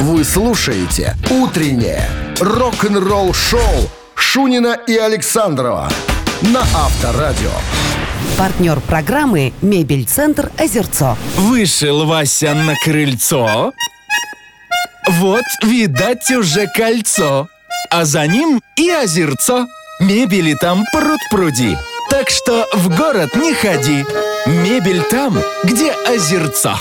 [0.00, 2.06] Вы слушаете «Утреннее
[2.38, 5.88] рок-н-ролл-шоу» Шунина и Александрова
[6.42, 7.50] на Авторадио.
[8.36, 11.16] Партнер программы «Мебель-центр Озерцо».
[11.36, 13.72] Вышел Вася на крыльцо.
[15.08, 17.48] Вот, видать, уже кольцо.
[17.90, 19.66] А за ним и озерцо.
[20.00, 21.74] Мебели там пруд-пруди.
[22.10, 24.04] Так что в город не ходи.
[24.44, 26.76] Мебель там, где озерцо.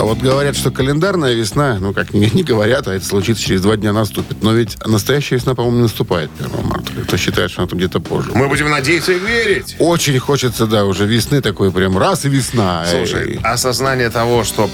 [0.00, 3.60] А вот говорят, что календарная весна, ну как не, не говорят, а это случится через
[3.60, 4.42] два дня наступит.
[4.42, 6.90] Но ведь настоящая весна, по-моему, наступает 1 марта.
[7.06, 8.30] Кто считает, что она там где-то позже.
[8.34, 9.76] Мы будем надеяться и верить.
[9.78, 12.86] Очень хочется, да, уже весны такой прям раз и весна.
[12.90, 14.70] Слушай, Эй, осознание того, что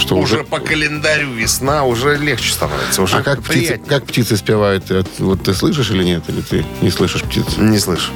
[0.00, 0.44] что уже уже...
[0.44, 3.00] по календарю весна, уже легче становится.
[3.00, 4.86] Уже А как птицы, как птицы спевают?
[4.86, 6.24] Ты- Вот ты слышишь или нет?
[6.26, 7.44] Или ты не слышишь птиц?
[7.58, 8.10] Не слышу.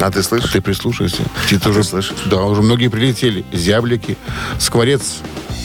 [0.00, 0.50] А ты А слышишь?
[0.52, 1.22] ты прислушайся.
[1.44, 1.80] Птицы А уже...
[1.82, 2.16] ты слышишь?
[2.26, 3.44] Да, уже многие прилетели.
[3.52, 4.16] Зяблики,
[4.58, 5.18] скворец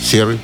[0.03, 0.39] серый.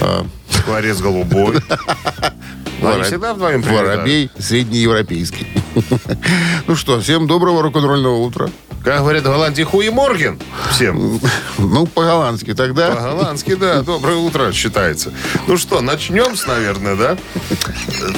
[0.00, 1.56] а, Скворец голубой.
[2.80, 3.62] Но они всегда вдвоем.
[3.62, 5.46] Воробей среднеевропейский.
[6.66, 8.50] Ну что, всем доброго рок-н-ролльного утра.
[8.88, 11.20] Как говорят в Голландии, хуи Морген всем.
[11.58, 12.92] Ну, по-голландски тогда.
[12.92, 13.82] По-голландски, да.
[13.82, 15.12] Доброе утро считается.
[15.46, 17.18] Ну что, начнем с, наверное, да?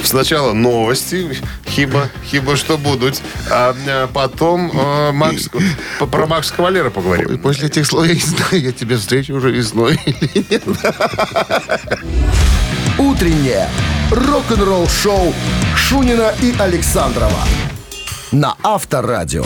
[0.05, 3.21] Сначала новости, хиба, хиба что будут.
[3.49, 5.49] А а потом э, Макс,
[6.09, 7.39] про Макса Кавалера И поговорим.
[7.39, 10.63] после этих слов я не знаю, я тебя встречу уже весной или нет.
[12.97, 13.67] «Утреннее
[14.11, 15.33] рок-н-ролл-шоу»
[15.75, 17.43] Шунина и Александрова
[18.31, 19.43] на Авторадио.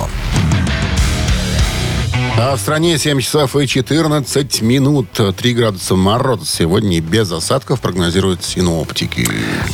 [2.37, 5.07] А в стране 7 часов и 14 минут.
[5.13, 9.25] 3 градуса мороза сегодня без осадков прогнозируют синоптики.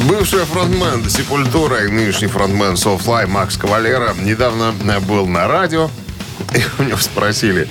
[0.01, 5.89] Бывший фронтмен Сепультура и нынешний фронтмен Soulfly Макс Кавалера недавно э, был на радио,
[6.53, 7.67] и у него спросили,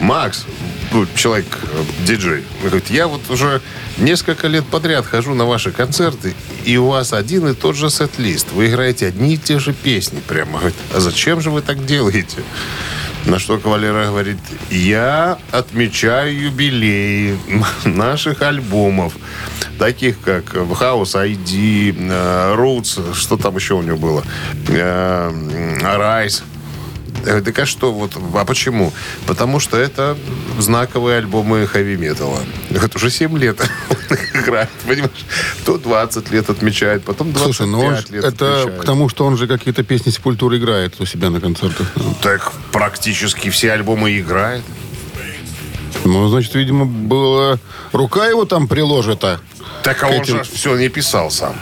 [0.00, 0.46] Макс,
[0.90, 3.60] ну, человек, э, диджей, говорит, я вот уже
[3.98, 8.52] несколько лет подряд хожу на ваши концерты, и у вас один и тот же сет-лист.
[8.52, 10.60] Вы играете одни и те же песни прямо.
[10.60, 12.38] Говорит, а зачем же вы так делаете?
[13.26, 14.38] На что Кавалера говорит,
[14.70, 17.38] я отмечаю юбилеи
[17.84, 19.14] наших альбомов,
[19.78, 24.24] таких как House ID, э, Roots, что там еще у него было,
[24.68, 25.30] э,
[25.80, 26.42] Rise.
[27.22, 28.92] Говорю, Так а что, вот, а почему?
[29.26, 30.16] Потому что это
[30.58, 32.40] знаковые альбомы хэви-металла.
[32.70, 35.24] Вот уже 7 лет он играет, понимаешь?
[35.64, 38.82] То 20 лет отмечает, потом 25 Слушай, ну он лет это отмечает.
[38.82, 41.86] к тому, что он же какие-то песни Сепультуры играет у себя на концертах.
[42.22, 44.62] Так практически все альбомы играет.
[46.04, 47.58] Ну, значит, видимо, была
[47.92, 49.40] рука его там приложена.
[49.84, 51.54] Так а он этим- же все не писал сам.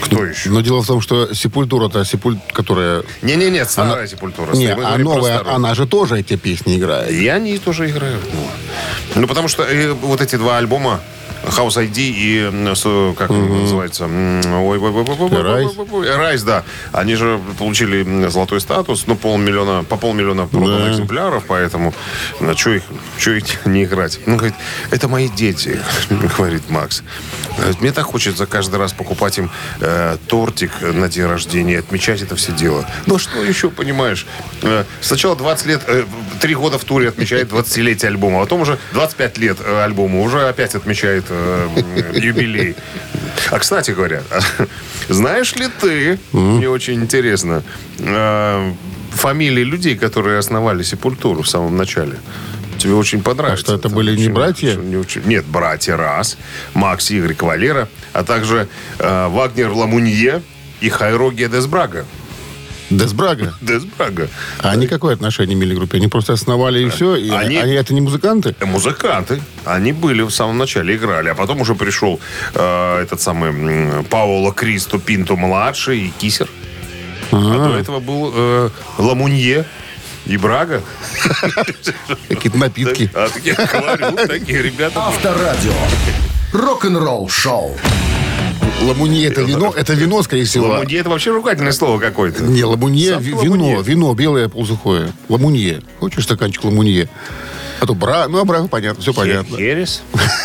[0.00, 0.50] Кто еще?
[0.50, 2.38] Но дело в том, что Сепультура-то, Сепуль...
[2.52, 3.02] которая...
[3.22, 4.52] Не-не-не, старая сепультура.
[4.54, 7.10] Не, а новая, она же тоже эти песни играет.
[7.10, 8.22] И они тоже играют.
[8.32, 11.00] Ну, ну, потому что э, вот эти два альбома
[11.44, 14.04] House ID и как он называется?
[14.04, 16.64] Ой, Rise, да.
[16.92, 20.90] Они же получили золотой статус, ну, полмиллиона, по полмиллиона проданных Да.
[20.92, 21.94] экземпляров, поэтому
[22.40, 22.82] на что их,
[23.18, 24.20] чё их не играть?
[24.26, 24.54] Ну, говорит,
[24.90, 25.80] это мои дети,
[26.36, 27.02] говорит Макс.
[27.56, 32.36] Говорит, Мне так хочется каждый раз покупать им э, тортик на день рождения, отмечать это
[32.36, 32.86] все дело.
[33.06, 34.26] Ну, что еще, понимаешь?
[34.62, 36.04] Э, сначала 20 лет, э,
[36.40, 40.46] 3 года в туре отмечает 20-летие альбома, а потом уже 25 лет э, альбому, уже
[40.48, 42.74] опять отмечает э, юбилей.
[43.50, 44.22] А, кстати говоря,
[45.08, 47.62] знаешь ли ты, мне очень интересно,
[47.98, 48.72] э,
[49.12, 52.16] фамилии людей, которые основали Сепультуру в самом начале?
[52.78, 53.62] Тебе очень понравится.
[53.62, 54.74] А что, это были не очень- братья?
[54.76, 56.38] не очень- Нет, братья раз.
[56.74, 60.42] Макс Игорь Кавалера, а также э, Вагнер Ламунье
[60.80, 62.06] и Хайро Десбрага.
[62.90, 63.54] Десбрага.
[63.60, 64.28] Десбрага.
[64.58, 65.98] А они какое отношение имели к группе?
[65.98, 67.14] Они просто основали и все?
[67.16, 68.54] И, Они- они это не музыканты?
[68.64, 69.40] Музыканты.
[69.64, 71.28] Они были в самом начале, играли.
[71.28, 72.20] А потом уже пришел
[72.54, 76.48] э, этот самый м, Паоло Кристо Пинто младший и Кисер.
[77.32, 77.36] А
[77.68, 79.64] до этого был э, Ламунье
[80.26, 80.82] и Брага.
[82.28, 83.08] Какие-то напитки.
[83.14, 85.00] А так я говорю, такие ребята.
[85.06, 85.72] Авторадио.
[86.52, 87.76] Рок-н-ролл-шоу.
[88.82, 90.68] Ламунье это вино, это вино, скорее всего.
[90.68, 92.42] Ламунье это вообще ругательное слово какое-то.
[92.44, 95.12] Не, ламунье, вино, вино белое полусухое.
[95.28, 95.82] Ламунье.
[95.98, 97.08] Хочешь стаканчик ламунье?
[97.80, 99.56] А то бра, ну, а бра, понятно, все понятно.
[99.56, 100.02] Херес.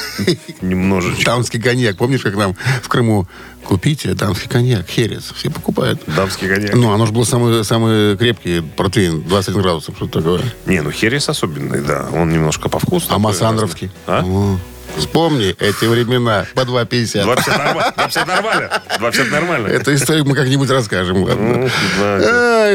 [0.62, 1.25] Немножечко.
[1.25, 1.98] Дамский коньяк.
[1.98, 3.27] Помнишь, как нам в Крыму
[3.66, 5.33] купите дамский коньяк, херес?
[5.36, 6.01] Все покупают.
[6.07, 6.74] Дамский коньяк.
[6.74, 10.42] Ну, оно же было самый, самый крепкий протеин, 21 градусов, что-то такое.
[10.66, 12.07] Не, ну Херес особенный, да.
[12.13, 13.07] Он немножко по вкусу.
[13.10, 13.92] А Массандровский?
[14.07, 14.24] А?
[14.25, 14.57] О,
[14.97, 17.24] Вспомни эти времена по 2,50.
[17.24, 17.94] 250 нормально.
[17.95, 18.81] 250 нормально.
[19.00, 19.68] 250 нормально.
[19.68, 21.24] Эту историю мы как-нибудь расскажем.
[21.24, 21.69] ладно.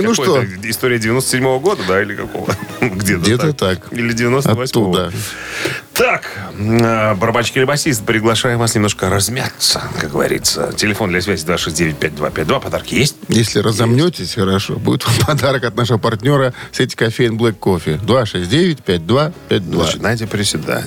[0.02, 0.44] Ну Какой что?
[0.69, 2.55] История 97-го года, да, или какого?
[2.81, 3.93] Где-то, Где-то так.
[3.93, 4.62] Или 98-го.
[4.62, 5.12] Оттуда.
[5.93, 6.25] Так,
[6.58, 10.73] э, барабанщик или басист, приглашаем вас немножко размяться, как говорится.
[10.75, 12.61] Телефон для связи 269-5252.
[12.61, 13.16] Подарки есть?
[13.28, 18.00] Если разомнетесь, хорошо, будет вам подарок от нашего партнера сети кофеин Black Coffee.
[18.05, 19.76] 269-5252.
[19.84, 20.87] Начинайте приседать.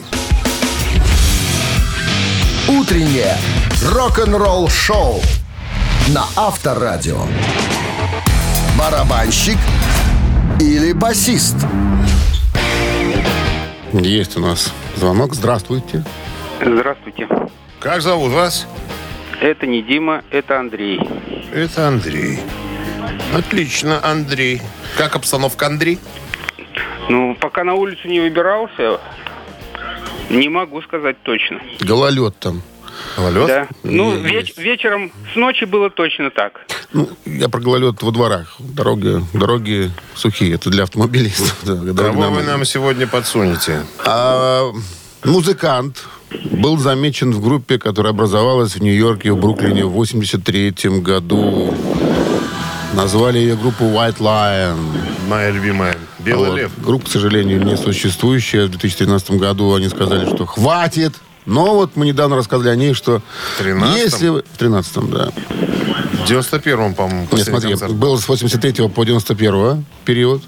[2.70, 3.36] Утреннее
[3.92, 5.20] рок-н-ролл-шоу
[6.14, 7.20] на Авторадио.
[8.80, 9.58] Барабанщик
[10.62, 11.58] или басист?
[13.92, 15.34] Есть у нас звонок.
[15.36, 16.06] Здравствуйте.
[16.62, 17.28] Здравствуйте.
[17.82, 18.66] Как зовут вас?
[19.42, 21.02] Это не Дима, это Андрей.
[21.54, 22.40] Это Андрей.
[23.36, 24.62] Отлично, Андрей.
[24.98, 26.00] Как обстановка, Андрей?
[27.10, 29.02] Ну, пока на улицу не выбирался,
[30.30, 31.60] не могу сказать точно.
[31.80, 32.62] Гололед там.
[33.18, 33.48] Гололед?
[33.48, 33.68] Да.
[33.84, 36.62] Ну, веч- вечером с ночи было точно так.
[36.94, 38.56] Ну, я про гололед во дворах.
[38.60, 40.54] Дороги, дороги сухие.
[40.56, 41.58] Это для автомобилистов.
[41.64, 43.82] Да, Кого вы нам сегодня подсунете?
[44.06, 44.72] А,
[45.24, 46.04] музыкант
[46.52, 51.74] был замечен в группе, которая образовалась в Нью-Йорке, в Бруклине в 83 году.
[52.94, 54.78] Назвали ее группу White Lion.
[55.28, 55.96] Моя любимая.
[56.24, 56.58] Белый Вот.
[56.58, 56.72] лев.
[56.78, 58.66] Группа, к сожалению, не существующая.
[58.66, 61.14] В 2013 году они сказали, что хватит.
[61.46, 63.22] Но вот мы недавно рассказали о ней, что
[63.58, 63.96] В 13-м?
[63.96, 64.28] если...
[64.30, 65.30] В 13 да.
[65.50, 67.94] В 91-м, по-моему, Нет, смотри, концерт.
[67.94, 70.42] был с 83 по 91 период.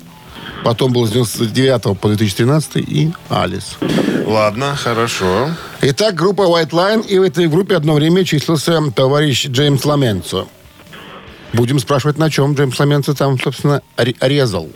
[0.63, 3.75] Потом был с 99 по 2013 и Алис.
[4.25, 5.49] Ладно, хорошо.
[5.81, 10.47] Итак, группа White Line, и в этой группе одно время числился товарищ Джеймс Ламенцо.
[11.53, 14.69] Будем спрашивать, на чем Джеймс Ламенцо там, собственно, ре- резал.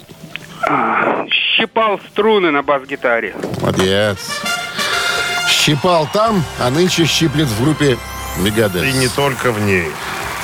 [1.55, 3.35] Щипал струны на бас-гитаре.
[3.61, 4.17] Молодец.
[5.49, 7.97] Щипал там, а нынче щиплет в группе
[8.37, 8.83] Мегадес.
[8.83, 9.87] И не только в ней.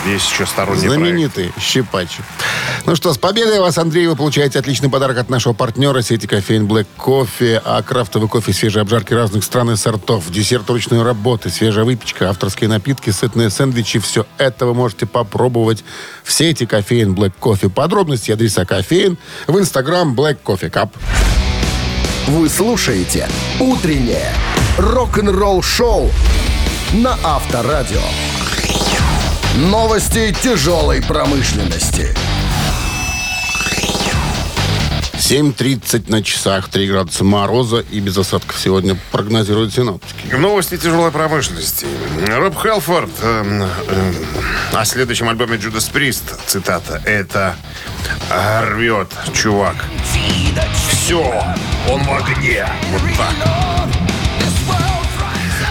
[0.06, 0.96] Есть еще сторонний проект.
[0.96, 2.10] Знаменитый щипач.
[2.86, 6.68] Ну что, с победой вас, Андрей, вы получаете отличный подарок от нашего партнера сети кофеин
[6.68, 11.84] Black Кофе, а крафтовый кофе, свежие обжарки разных стран и сортов, десерт ручной работы, свежая
[11.84, 13.98] выпечка, авторские напитки, сытные сэндвичи.
[13.98, 15.84] Все это вы можете попробовать
[16.24, 17.70] в сети кофеин Black Кофе.
[17.70, 19.18] Подробности адреса кофеин
[19.48, 20.92] в инстаграм Black Coffee Cup.
[22.28, 23.28] Вы слушаете
[23.60, 24.32] «Утреннее
[24.78, 26.12] рок-н-ролл-шоу»
[26.94, 28.02] на Авторадио.
[29.56, 32.16] Новости тяжелой промышленности.
[35.18, 40.36] 7.30 на часах, 3 градуса мороза и без осадков сегодня прогнозируют синоптики.
[40.36, 41.88] Новости тяжелой промышленности.
[42.28, 43.70] Роб Хелфорд эм, эм,
[44.74, 47.56] о следующем альбоме Judas Priest, цитата, это
[48.30, 49.76] рвет, чувак.
[50.90, 51.22] Все,
[51.90, 52.68] он в огне.
[52.92, 54.05] Вот так.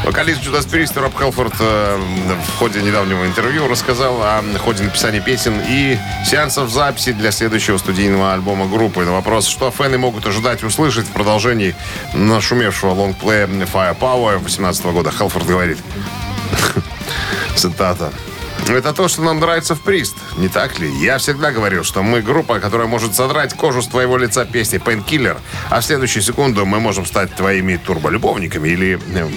[0.05, 1.99] Вокалист Judas Priest Роб Хелфорд э,
[2.47, 5.97] в ходе недавнего интервью рассказал о ходе написания песен и
[6.27, 9.03] сеансов записи для следующего студийного альбома группы.
[9.05, 11.75] На вопрос, что фэны могут ожидать услышать в продолжении
[12.13, 15.79] нашумевшего лонгплея Firepower 2018 года, Хелфорд говорит,
[17.57, 18.13] цитата,
[18.69, 20.91] это то, что нам нравится в Прист, не так ли?
[21.03, 25.39] Я всегда говорил, что мы группа, которая может содрать кожу с твоего лица песни Painkiller,
[25.71, 29.29] а в следующую секунду мы можем стать твоими турболюбовниками или э,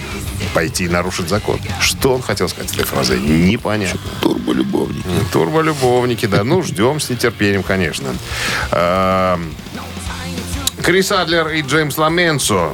[0.48, 1.60] пойти и нарушить закон.
[1.80, 3.20] Что он хотел сказать этой фразой?
[3.20, 4.00] Непонятно.
[4.22, 5.04] Турболюбовник.
[5.32, 6.44] Турболюбовники, да.
[6.44, 8.16] Ну, ждем с нетерпением, конечно.
[8.72, 9.54] Эм,
[10.84, 12.74] Крис Адлер и Джеймс Ламенцо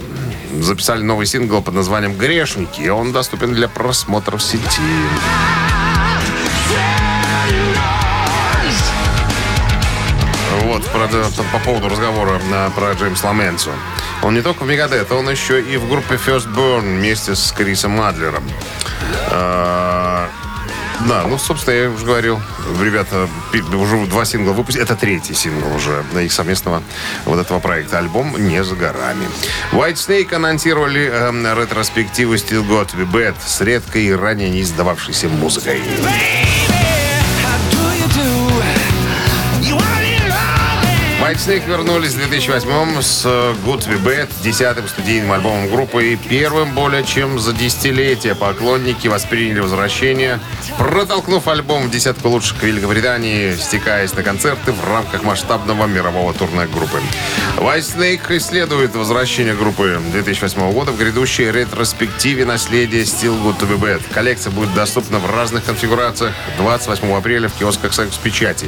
[0.60, 2.82] записали новый сингл под названием «Грешники».
[2.82, 4.82] и Он доступен для просмотра в сети.
[10.64, 13.72] Вот, правда, по поводу разговора а, про Джеймс Ламенцо.
[14.24, 18.00] Он не только в Мегадет, он еще и в группе First Burn вместе с Крисом
[18.00, 18.44] Адлером.
[19.30, 20.30] А,
[21.08, 22.42] да, ну, собственно, я уже говорил,
[22.82, 23.28] ребята
[23.76, 24.84] уже два сингла выпустили.
[24.84, 26.82] Это третий сингл уже на их совместного
[27.26, 27.98] вот этого проекта.
[27.98, 29.28] Альбом не за горами.
[29.74, 34.62] White Snake анонсировали эм, ретроспективу Still Got To Be Bad с редкой и ранее не
[34.62, 35.82] издававшейся музыкой.
[41.38, 46.74] Snake вернулись в 2008 с э, Good Be Bad, десятым студийным альбомом группы и первым
[46.74, 50.40] более чем за десятилетие поклонники восприняли возвращение,
[50.78, 57.02] протолкнув альбом в десятку лучших Великобритании, стекаясь на концерты в рамках масштабного мирового турне группы.
[57.58, 63.80] White Snake исследует возвращение группы 2008 года в грядущей ретроспективе наследия Still Good to Be
[63.80, 64.02] Bad.
[64.14, 68.68] Коллекция будет доступна в разных конфигурациях 28 апреля в киосках «Секс Печати».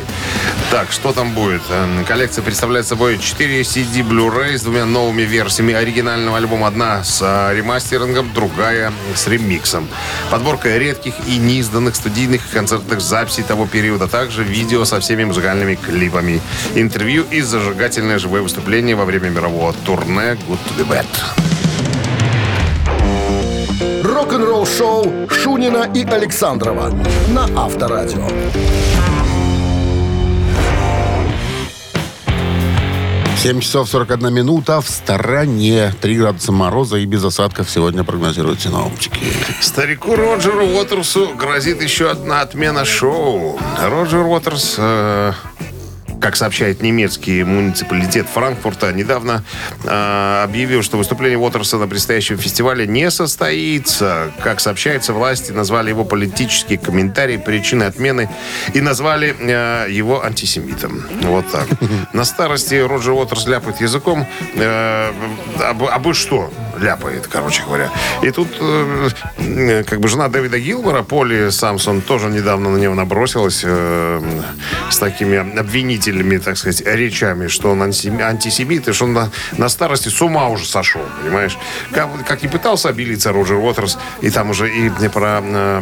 [0.71, 1.61] Так, что там будет?
[2.07, 6.67] Коллекция представляет собой 4 CD Blu-ray с двумя новыми версиями оригинального альбома.
[6.67, 9.89] Одна с а, ремастерингом, другая с ремиксом.
[10.31, 14.05] Подборка редких и неизданных студийных и концертных записей того периода.
[14.05, 16.39] а Также видео со всеми музыкальными клипами.
[16.75, 21.05] Интервью и зажигательное живое выступление во время мирового турне Good to be Bad.
[24.01, 26.89] Рок-н-ролл шоу Шунина и Александрова
[27.27, 28.29] на Авторадио.
[33.45, 35.93] 7 часов 41 минута в стороне.
[36.01, 39.19] 3 градуса мороза и без осадков сегодня прогнозируют синоптики.
[39.61, 43.59] Старику Роджеру Уотерсу грозит еще одна отмена шоу.
[43.79, 45.33] Роджер Уотерс, э,
[46.21, 49.43] как сообщает немецкий муниципалитет Франкфурта, недавно
[49.83, 54.31] э, объявил, что выступление Уотерса на предстоящем фестивале не состоится.
[54.43, 58.29] Как сообщается, власти назвали его политические комментарии причиной отмены
[58.73, 61.03] и назвали э, его антисемитом.
[61.23, 61.67] Вот так.
[62.13, 64.25] На старости Роджер Уотерс ляпает языком.
[64.55, 65.11] Э,
[65.61, 67.89] абы, абы что ляпает, короче говоря.
[68.21, 73.61] И тут э, как бы жена Дэвида Гилмора, Поли Самсон, тоже недавно на него набросилась
[73.63, 74.21] э,
[74.89, 79.69] с такими обвинительными, так сказать, речами, что он анти- антисемит, и что он на, на
[79.69, 81.57] старости с ума уже сошел, понимаешь?
[81.91, 85.81] Как, как не пытался обелиться Роджер Уотерс, и там уже и не про э,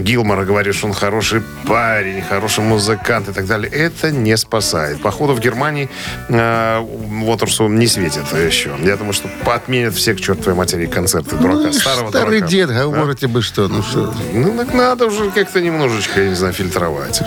[0.00, 3.70] Гилмора говорит, что он хороший парень, хороший музыкант и так далее.
[3.70, 5.00] Это не спасает.
[5.00, 5.88] Походу в Германии
[6.28, 6.80] э,
[7.22, 8.70] Уотерсу не светит еще.
[8.82, 11.58] Я думаю, что отменят все к чертовой матери концерты дурака.
[11.66, 12.46] Ну, старого старый дурака.
[12.50, 13.68] дед, говорите бы что.
[13.68, 14.12] Ну, что?
[14.32, 17.22] Ну, так надо уже как-то немножечко, я не знаю, фильтровать.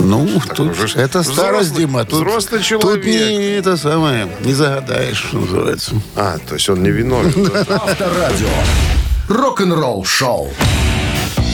[0.00, 2.04] Ну, тут уже это старость, взрослый- Дима.
[2.04, 3.04] Тут, взрослый Тут человек.
[3.04, 5.92] не это самое, не загадаешь, что называется.
[6.16, 7.50] А, то есть он не виновен.
[7.68, 8.48] Авторадио.
[9.28, 10.50] Рок-н-ролл шоу.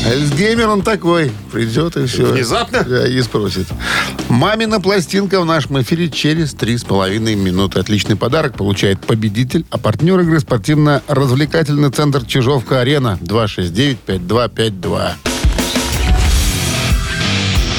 [0.06, 1.32] Альцгеймер он такой.
[1.52, 2.26] Придет и все.
[2.26, 2.84] Внезапно?
[2.84, 3.66] Да, и спросит.
[4.28, 7.80] Мамина пластинка в нашем эфире через три с половиной минуты.
[7.80, 9.64] Отличный подарок получает победитель.
[9.70, 13.18] А партнер игры спортивно-развлекательный центр Чижовка-Арена.
[13.22, 15.10] 269-5252.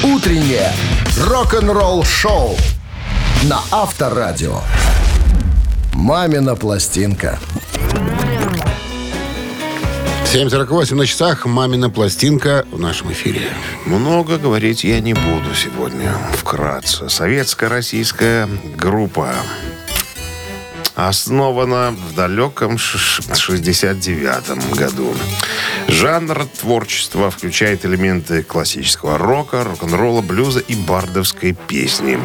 [0.02, 0.72] Утреннее
[1.26, 2.56] рок-н-ролл шоу
[3.44, 4.60] на Авторадио.
[5.94, 7.38] Мамина пластинка.
[10.28, 11.46] 7.48 на часах.
[11.46, 13.48] Мамина пластинка в нашем эфире.
[13.86, 16.12] Много говорить я не буду сегодня.
[16.34, 17.08] Вкратце.
[17.08, 19.32] Советская российская группа
[20.94, 25.14] основана в далеком 69 году.
[25.86, 32.18] Жанр творчества включает элементы классического рока, рок-н-ролла, блюза и бардовской песни.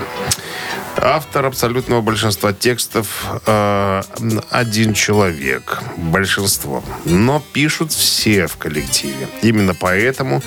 [0.97, 4.01] Автор абсолютного большинства текстов э,
[4.49, 5.81] один человек.
[5.97, 6.83] Большинство.
[7.05, 9.27] Но пишут все в коллективе.
[9.41, 10.41] Именно поэтому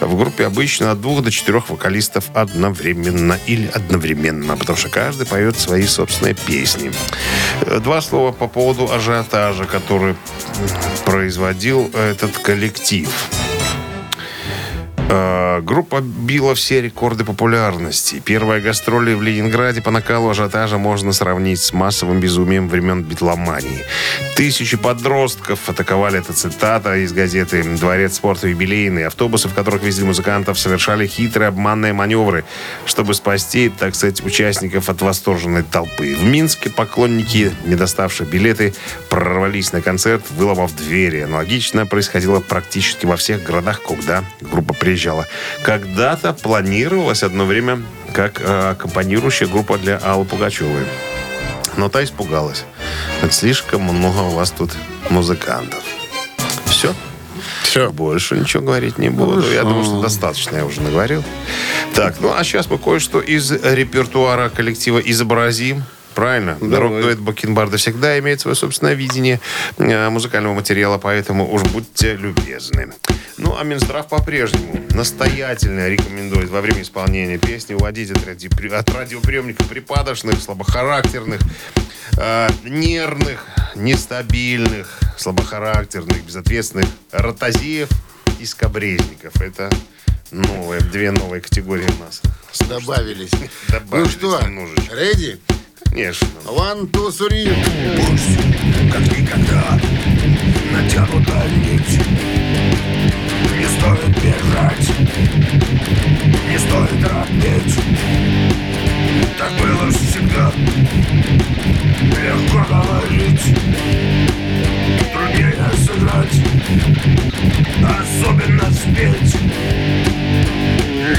[0.00, 5.58] в группе обычно от двух до четырех вокалистов одновременно или одновременно, потому что каждый поет
[5.58, 6.92] свои собственные песни.
[7.62, 10.16] Э, Два слова по поводу ажиотажа, который
[11.04, 13.08] производил этот коллектив.
[15.08, 18.20] Э, Группа била все рекорды популярности.
[18.24, 23.84] Первые гастроли в Ленинграде по накалу ажиотажа можно сравнить с массовым безумием времен битломании.
[24.36, 29.06] Тысячи подростков атаковали, это цитата из газеты «Дворец спорта юбилейный».
[29.06, 32.44] Автобусы, в которых везли музыкантов, совершали хитрые обманные маневры,
[32.84, 36.14] чтобы спасти, так сказать, участников от восторженной толпы.
[36.14, 38.74] В Минске поклонники, не доставшие билеты,
[39.08, 41.20] прорвались на концерт, выломав двери.
[41.20, 45.26] Аналогично происходило практически во всех городах, куда группа приезжала.
[45.62, 47.82] Когда-то планировалось одно время
[48.12, 50.84] как э, аккомпанирующая группа для Аллы Пугачевой.
[51.76, 52.64] Но та испугалась.
[53.30, 54.70] Слишком много у вас тут
[55.10, 55.82] музыкантов.
[56.66, 56.94] Все?
[57.64, 57.90] Все.
[57.90, 59.42] Больше ничего говорить не буду.
[59.52, 61.24] я думаю, что достаточно я уже наговорил.
[61.94, 65.82] Так, ну а сейчас мы кое-что из репертуара коллектива изобразим.
[66.14, 66.56] Правильно?
[66.60, 69.40] Рок-дуэт Бакенбарда всегда имеет свое собственное видение
[69.78, 72.92] э, музыкального материала, поэтому уж будьте любезны.
[73.36, 79.68] Ну, а Минздрав по-прежнему настоятельно рекомендует во время исполнения песни уводить от, ради- от радиоприемников
[79.68, 81.40] припадочных, слабохарактерных,
[82.18, 83.44] э, нервных,
[83.74, 87.88] нестабильных, слабохарактерных, безответственных ротозеев
[88.38, 89.40] и скобрезников.
[89.40, 89.68] Это
[90.30, 92.22] новые, две новые категории у нас.
[92.68, 93.30] Добавились.
[93.32, 94.94] Ну Добавились что, немножечко.
[94.94, 95.40] ready?
[95.94, 96.26] Конечно.
[96.46, 97.48] One, two, three.
[98.90, 99.78] как никогда
[100.72, 102.00] натянута нить.
[103.56, 104.88] Не стоит бежать,
[106.50, 107.78] не стоит робеть.
[109.38, 110.52] Так было всегда.
[112.24, 113.54] Легко говорить,
[115.12, 116.42] труднее сыграть,
[118.00, 119.36] особенно спеть.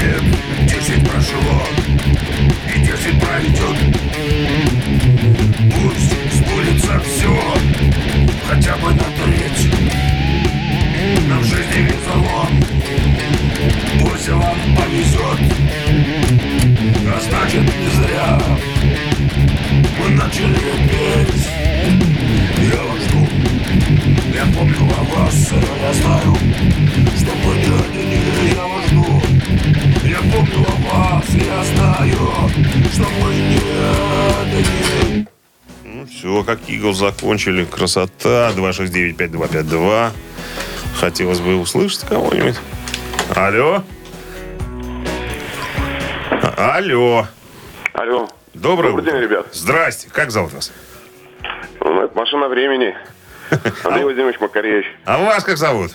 [0.02, 0.45] Лет
[0.86, 1.62] десять прожило
[2.74, 3.76] И десять пройдет.
[5.74, 7.34] Пусть сбудется все
[8.46, 9.72] Хотя бы на треть.
[11.28, 12.46] Нам жизни везло
[14.00, 15.40] Пусть вам повезет
[17.08, 18.40] А значит не зря.
[36.76, 37.64] Игл закончили.
[37.64, 38.52] Красота.
[38.54, 40.10] 269-5252.
[41.00, 42.56] Хотелось бы услышать кого-нибудь.
[43.34, 43.82] Алло?
[46.56, 47.26] Алло.
[47.94, 48.28] Алло.
[48.54, 49.02] Добрый утро.
[49.02, 49.46] день, ребят.
[49.52, 50.08] Здрасте.
[50.12, 50.72] Как зовут вас?
[51.80, 52.94] Ну, это машина времени.
[53.84, 54.86] Андрей Владимирович Макаревич.
[55.04, 55.92] А вас как зовут?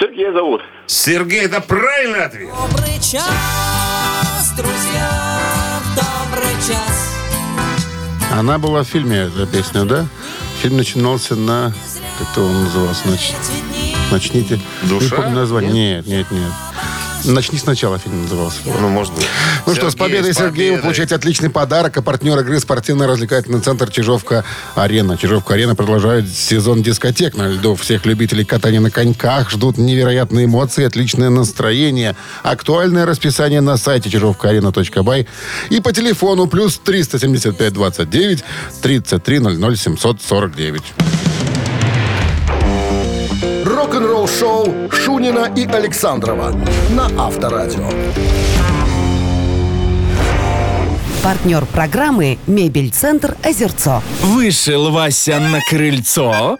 [0.00, 0.62] Сергей зовут.
[0.86, 2.50] Сергей, это правильный ответ.
[2.50, 5.10] Добрый час, друзья,
[5.94, 7.13] добрый час.
[8.36, 10.06] Она была в фильме, эта песня, да?
[10.60, 11.72] Фильм начинался на...
[12.18, 13.08] Как-то он назывался?
[13.08, 13.32] Нач...
[14.10, 14.60] Начните.
[14.82, 15.04] Душа?
[15.04, 15.72] Не помню название.
[15.72, 16.52] Нет, нет, нет.
[17.24, 18.58] Начни сначала фильм назывался.
[18.66, 19.26] Ну, может быть.
[19.66, 21.96] Ну что, с победой, Сергей, вы получаете отличный подарок.
[21.96, 25.16] А партнер игры спортивно-развлекательный центр Чижовка-Арена.
[25.16, 27.74] Чижовка-Арена продолжает сезон дискотек на льду.
[27.76, 32.14] Всех любителей катания на коньках ждут невероятные эмоции, отличное настроение.
[32.42, 35.26] Актуальное расписание на сайте чижовкаарена.бай
[35.70, 38.44] и по телефону плюс 375 29
[38.82, 41.33] 33 00 749.
[43.84, 46.54] Рок-н-ролл шоу Шунина и Александрова
[46.88, 47.86] на Авторадио.
[51.22, 54.02] Партнер программы «Мебель-центр Озерцо».
[54.22, 56.56] Вышел Вася на крыльцо.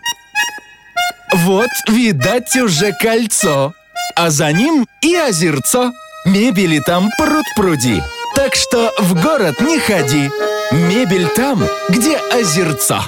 [1.32, 3.72] Вот, видать, уже кольцо.
[4.16, 5.92] А за ним и озерцо.
[6.26, 8.02] Мебели там пруд-пруди.
[8.36, 10.28] Так что в город не ходи.
[10.72, 13.00] Мебель там, где озерцо.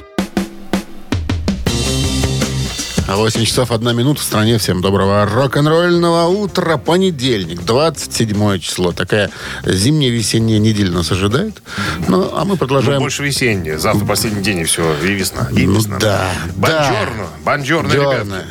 [3.09, 4.59] 8 часов 1 минута в стране.
[4.59, 6.77] Всем доброго рок-н-ролльного утра.
[6.77, 8.93] Понедельник, 27 число.
[8.93, 9.31] Такая
[9.65, 11.63] зимняя весенняя неделя нас ожидает.
[12.09, 12.99] Ну, а мы Ну, продолжаем.
[13.01, 13.79] больше весеннее.
[13.79, 14.93] Завтра последний день, и все.
[15.03, 15.49] И весна.
[15.53, 15.99] И Ну весна.
[15.99, 17.27] да, Бонжорно.
[17.45, 18.35] Бонжорно, Бонжорно.
[18.35, 18.47] ребята.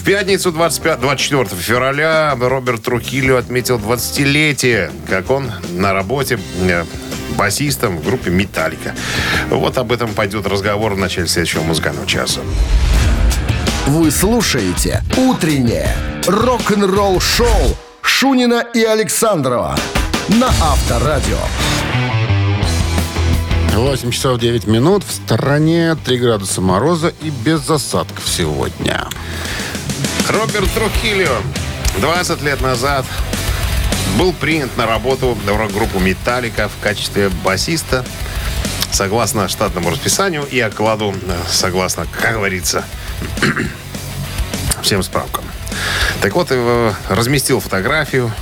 [0.00, 6.84] В пятницу 25, 24 февраля Роберт Трухилио отметил 20-летие, как он на работе э,
[7.36, 8.94] басистом в группе «Металлика».
[9.50, 12.40] Вот об этом пойдет разговор в начале следующего музыкального часа.
[13.86, 15.96] Вы слушаете «Утреннее
[16.26, 19.76] рок-н-ролл-шоу» Шунина и Александрова
[20.26, 21.38] на Авторадио.
[23.74, 25.04] 8 часов 9 минут.
[25.04, 29.06] В стороне 3 градуса мороза и без осадков сегодня.
[30.28, 31.36] Роберт Трухилио
[32.00, 33.06] 20 лет назад
[34.18, 38.04] был принят на работу в рок-группу «Металлика» в качестве басиста
[38.92, 42.84] согласно штатному расписанию и окладу, э, согласно, как говорится,
[44.82, 45.44] всем справкам.
[46.20, 48.32] Так вот, э, разместил фотографию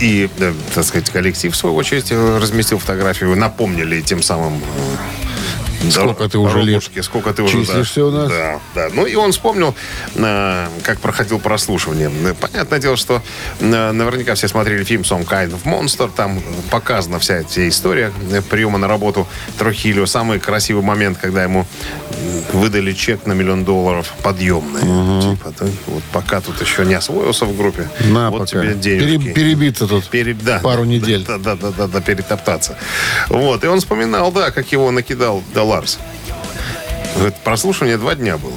[0.00, 4.62] и, э, так сказать, коллектив, в свою очередь, разместил фотографию, напомнили тем самым
[5.90, 7.64] Сколько дор- ты уже лет сколько ты уже да.
[7.64, 8.28] числишься у нас?
[8.28, 8.88] Да, да.
[8.92, 9.74] Ну и он вспомнил,
[10.16, 12.10] э, как проходил прослушивание.
[12.24, 13.22] Э, Понятное дело, что
[13.60, 16.10] э, наверняка все смотрели фильм «Some Kind of Monster».
[16.14, 18.12] Там показана вся эта история
[18.50, 19.26] приема на работу
[19.58, 20.06] Трохилио.
[20.06, 21.66] Самый красивый момент, когда ему
[22.52, 24.80] выдали чек на миллион долларов подъемный.
[25.22, 28.62] Типа, да, вот пока тут еще не освоился в группе, На, вот пока.
[28.74, 28.74] тебе.
[28.98, 31.24] Пере- перебиться тут Пере- да, пару недель.
[31.24, 32.76] Да, да, да, да, да, перетоптаться.
[33.28, 33.62] Вот.
[33.64, 35.98] И он вспоминал, да, как его накидал да Ларс.
[37.14, 38.56] Говорит, прослушивание два дня было.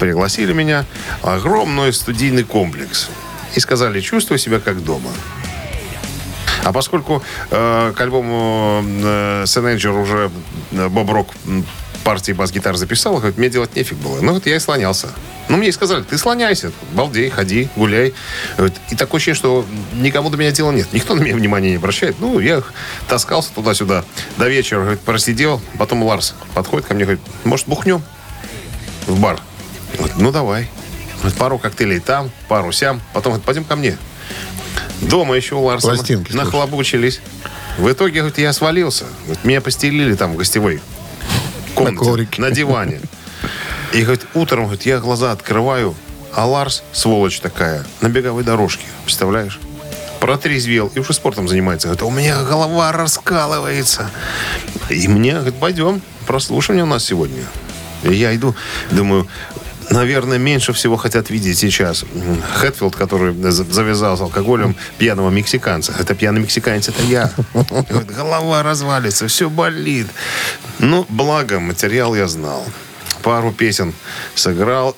[0.00, 0.84] Пригласили меня.
[1.22, 3.08] Огромный студийный комплекс.
[3.54, 5.10] И сказали, чувствую себя как дома.
[6.64, 10.30] А поскольку э, к альбому э, Сененджер уже
[10.72, 11.64] э, Боб Рок м,
[12.08, 14.22] партии бас-гитар записал, говорит, мне делать нефиг было.
[14.22, 15.10] Ну вот я и слонялся.
[15.50, 18.14] Ну мне и сказали, ты слоняйся, балдей, ходи, гуляй.
[18.56, 20.90] Говорит, И такое ощущение, что никому до меня дела нет.
[20.94, 22.16] Никто на меня внимания не обращает.
[22.18, 22.62] Ну, я
[23.10, 24.06] таскался туда-сюда
[24.38, 25.60] до вечера, говорит, просидел.
[25.76, 28.02] Потом Ларс подходит ко мне, говорит, может, бухнем
[29.06, 29.38] в бар?
[29.98, 30.70] Говорит, ну, давай.
[31.18, 33.02] Говорит, пару коктейлей там, пару сям.
[33.12, 33.98] Потом говорит, пойдем ко мне.
[35.02, 36.42] Дома еще у Пластинки слушай.
[36.42, 37.20] нахлобучились.
[37.76, 39.04] В итоге, говорит, я свалился.
[39.26, 40.80] Говорит, меня постелили там в гостевой
[41.78, 42.42] комнате, коврике.
[42.42, 43.00] на диване.
[43.92, 45.94] И, говорит, утром, говорит, я глаза открываю,
[46.34, 48.84] а Ларс, сволочь такая, на беговой дорожке.
[49.04, 49.58] Представляешь?
[50.20, 51.88] Протрезвел и уже спортом занимается.
[51.88, 54.10] Говорит, «А у меня голова раскалывается.
[54.90, 57.44] И мне, говорит, пойдем, прослушивание у нас сегодня.
[58.02, 58.54] И я иду,
[58.90, 59.26] думаю,
[59.90, 62.04] наверное, меньше всего хотят видеть сейчас
[62.56, 65.94] Хэтфилд, который за- завязал с алкоголем пьяного мексиканца.
[65.98, 67.30] Это пьяный мексиканец, это я.
[68.16, 70.06] Голова развалится, все болит.
[70.78, 72.64] Ну, благо, материал я знал.
[73.22, 73.92] Пару песен
[74.34, 74.96] сыграл,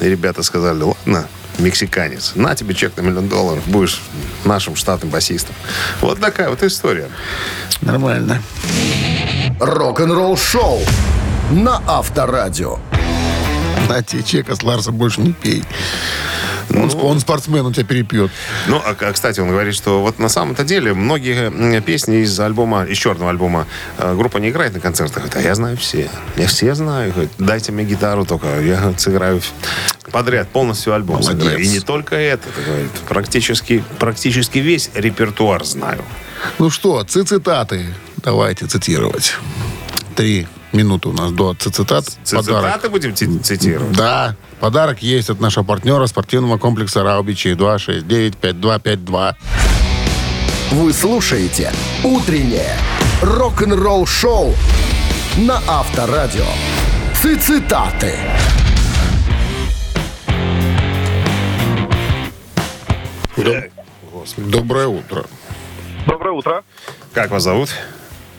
[0.00, 4.00] и ребята сказали, ладно, мексиканец, на тебе чек на миллион долларов, будешь
[4.44, 5.54] нашим штатным басистом.
[6.00, 7.08] Вот такая вот история.
[7.80, 8.42] Нормально.
[9.60, 10.80] Рок-н-ролл шоу
[11.52, 12.78] на Авторадио.
[13.88, 15.62] На тебе чека с Ларса больше не пей.
[16.70, 18.30] Ну, Он Он спортсмен, он тебя перепьет.
[18.68, 22.84] Ну, а, к- кстати, он говорит, что вот на самом-то деле многие песни из альбома,
[22.84, 23.66] из черного альбома,
[23.98, 25.24] э, группа не играет на концертах.
[25.24, 26.08] Говорит, а я знаю все.
[26.36, 27.12] Я все знаю.
[27.12, 28.60] Говорит, дайте мне гитару только.
[28.62, 29.40] Я говорит, сыграю
[30.10, 31.38] подряд, полностью альбом Молодец.
[31.42, 31.58] сыграю.
[31.58, 32.48] И не только это.
[32.66, 36.02] Говорит, практически, практически весь репертуар знаю.
[36.58, 37.86] Ну что, цитаты.
[38.16, 39.34] Давайте цитировать.
[40.16, 42.04] Три минуты у нас до цитат.
[42.24, 43.96] Цитаты будем ци- цитировать?
[43.96, 44.36] Да.
[44.60, 49.34] Подарок есть от нашего партнера спортивного комплекса Раубичи 269-5252.
[50.72, 52.76] Вы слушаете «Утреннее
[53.22, 54.54] рок-н-ролл-шоу»
[55.38, 56.46] на Авторадио.
[57.40, 58.14] Цитаты.
[64.36, 65.24] Доброе утро.
[66.06, 66.62] Доброе утро.
[67.12, 67.70] Как вас зовут?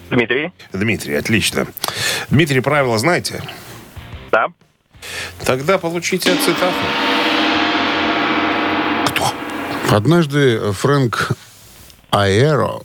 [0.10, 0.52] Дмитрий.
[0.74, 1.68] Дмитрий, отлично.
[2.30, 3.42] Дмитрий, правила знаете?
[4.32, 4.48] Да.
[5.44, 6.74] Тогда получите цитату.
[9.90, 11.32] Однажды Фрэнк
[12.10, 12.82] Аэро,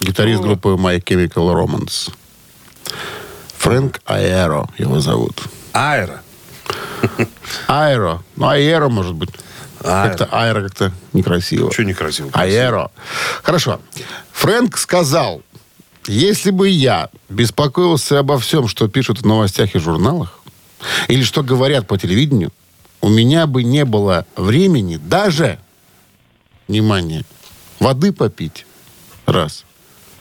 [0.00, 2.12] гитарист группы My Chemical Romance.
[3.58, 5.42] Фрэнк Аэро его зовут.
[5.72, 6.22] Аэро.
[7.66, 8.22] Аэро.
[8.36, 9.30] Ну, Аэро, может быть.
[9.82, 10.08] Аэро.
[10.08, 11.72] Как-то Аэро как-то некрасиво.
[11.72, 12.30] Что некрасиво?
[12.32, 12.90] Аэро.
[13.42, 13.80] Хорошо.
[14.32, 15.42] Фрэнк сказал,
[16.08, 20.40] если бы я беспокоился обо всем, что пишут в новостях и журналах,
[21.08, 22.52] или что говорят по телевидению,
[23.00, 25.58] у меня бы не было времени даже,
[26.66, 27.24] внимание,
[27.78, 28.66] воды попить,
[29.26, 29.64] раз,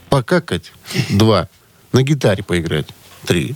[0.10, 0.72] покакать,
[1.10, 1.50] два,
[1.92, 2.88] на гитаре поиграть,
[3.26, 3.56] три.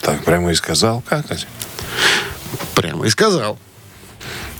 [0.00, 1.00] Так прямо и сказал.
[1.02, 1.46] Как это?
[2.74, 3.58] Прямо и сказал.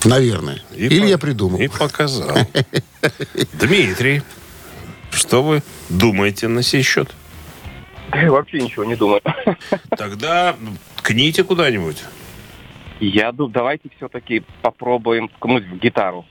[0.04, 0.62] Наверное.
[0.74, 1.58] И Или по- я придумал.
[1.60, 2.36] И показал.
[3.54, 4.22] Дмитрий,
[5.22, 7.14] что вы думаете на сей счет?
[8.12, 9.22] Вообще ничего не думаю.
[9.96, 10.54] Тогда
[10.96, 12.02] ткните куда-нибудь.
[13.00, 16.26] Я думаю, давайте все-таки попробуем ткнуть в гитару.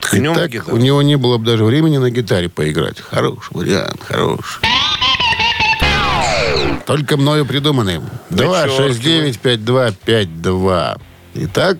[0.00, 0.74] Ткнем Так, гитару.
[0.76, 3.00] у него не было бы даже времени на гитаре поиграть.
[3.00, 4.62] Хороший вариант, хороший.
[6.86, 8.00] Только мною придуманный.
[8.30, 11.00] 269-5252.
[11.34, 11.78] Итак,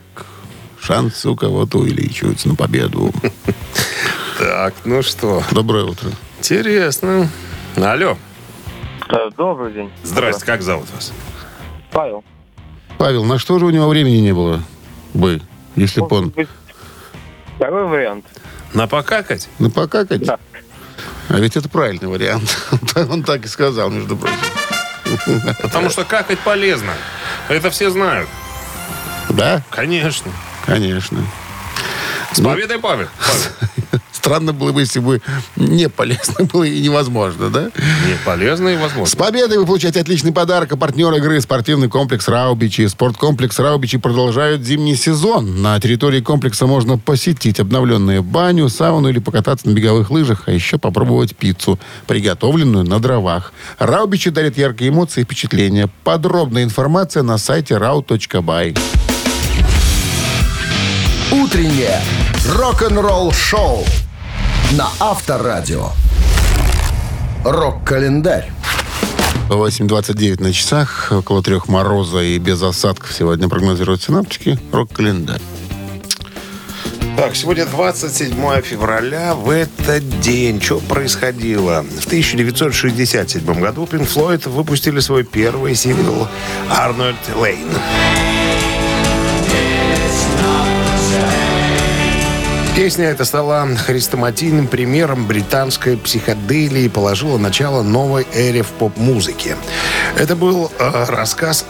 [0.80, 3.12] шанс у кого-то увеличивается на победу.
[4.42, 6.10] Так, ну что, Доброе утро.
[6.40, 7.28] интересно.
[7.76, 8.18] Алло,
[9.36, 9.92] Добрый день.
[10.02, 11.12] здрасте, как зовут вас?
[11.92, 12.24] Павел.
[12.98, 14.60] Павел, на что же у него времени не было
[15.14, 15.40] бы,
[15.76, 16.34] если бы он...
[17.54, 18.24] Второй вариант.
[18.74, 19.48] На покакать?
[19.60, 20.24] Ну, покакать?
[20.24, 20.40] Да.
[21.28, 22.56] А ведь это правильный вариант.
[22.96, 24.36] Он так и сказал, между прочим.
[25.62, 26.94] Потому что какать полезно.
[27.48, 28.28] Это все знают.
[29.28, 30.32] Да, Конечно.
[30.66, 31.24] конечно.
[32.34, 33.08] С победой, Павел.
[33.18, 34.00] Павел.
[34.12, 35.20] Странно было бы, если бы
[35.56, 37.64] не полезно было и невозможно, да?
[38.06, 39.16] Не, полезно и С возможно.
[39.18, 40.72] победой вы получаете отличный подарок.
[40.72, 42.86] А партнер игры спортивный комплекс Раубичи.
[42.86, 45.60] Спорткомплекс Раубичи продолжают зимний сезон.
[45.60, 50.78] На территории комплекса можно посетить обновленную баню, сауну или покататься на беговых лыжах, а еще
[50.78, 53.52] попробовать пиццу, приготовленную на дровах.
[53.80, 55.90] Раубичи дарит яркие эмоции и впечатления.
[56.04, 58.78] Подробная информация на сайте rau.by.
[61.32, 61.98] «Утреннее
[62.46, 63.86] рок-н-ролл-шоу»
[64.72, 65.88] на Авторадио.
[67.42, 68.52] Рок-календарь.
[69.48, 74.58] 8.29 на часах, около трех мороза и без осадков сегодня прогнозируют синаптики.
[74.72, 75.40] Рок-календарь.
[77.16, 79.34] Так, сегодня 27 февраля.
[79.34, 81.82] В этот день что происходило?
[81.82, 86.28] В 1967 году Pink Floyd выпустили свой первый сингл
[86.68, 87.68] «Арнольд Лейн».
[92.74, 99.56] Песня эта стала хрестоматийным примером британской психоделии и положила начало новой эре в поп-музыке.
[100.16, 101.66] Это был э, рассказ